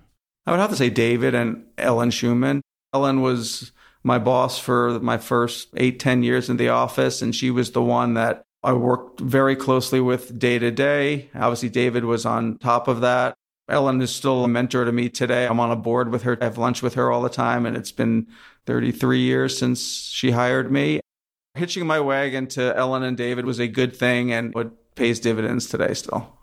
[0.46, 2.62] I would have to say David and Ellen Shuman.
[2.94, 3.72] Ellen was
[4.04, 7.82] my boss for my first eight, ten years in the office, and she was the
[7.82, 11.30] one that I worked very closely with day to day.
[11.36, 13.36] Obviously, David was on top of that.
[13.68, 15.48] Ellen is still a mentor to me today.
[15.48, 16.38] I'm on a board with her.
[16.40, 18.28] I have lunch with her all the time, and it's been
[18.66, 21.00] 33 years since she hired me.
[21.56, 25.68] Hitching my wagon to Ellen and David was a good thing and what pays dividends
[25.68, 26.38] today still.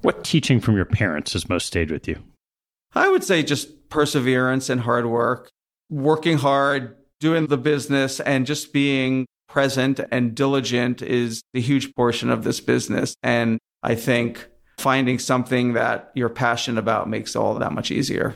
[0.00, 2.22] What teaching from your parents has most stayed with you?
[2.94, 5.50] I would say just perseverance and hard work,
[5.90, 12.30] working hard, doing the business, and just being present and diligent is a huge portion
[12.30, 13.14] of this business.
[13.22, 14.48] And I think
[14.78, 18.34] finding something that you're passionate about makes all that much easier.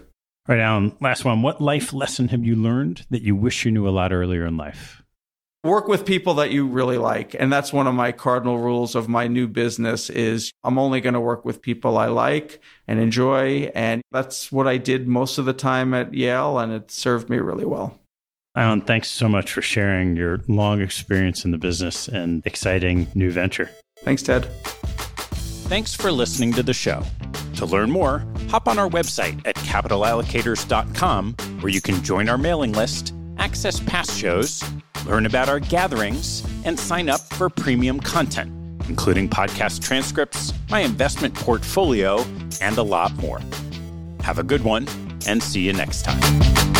[0.48, 1.42] All right, Alan, last one.
[1.42, 4.56] What life lesson have you learned that you wish you knew a lot earlier in
[4.56, 5.02] life?
[5.64, 9.08] work with people that you really like and that's one of my cardinal rules of
[9.08, 13.70] my new business is i'm only going to work with people i like and enjoy
[13.74, 17.38] and that's what i did most of the time at yale and it served me
[17.38, 17.98] really well
[18.54, 23.32] alan thanks so much for sharing your long experience in the business and exciting new
[23.32, 23.68] venture
[24.04, 24.48] thanks ted
[25.68, 27.02] thanks for listening to the show
[27.54, 32.72] to learn more hop on our website at capitalallocators.com where you can join our mailing
[32.72, 34.62] list access past shows
[35.08, 38.52] learn about our gatherings, and sign up for premium content,
[38.88, 42.24] including podcast transcripts, my investment portfolio,
[42.60, 43.40] and a lot more.
[44.20, 44.86] Have a good one,
[45.26, 46.77] and see you next time.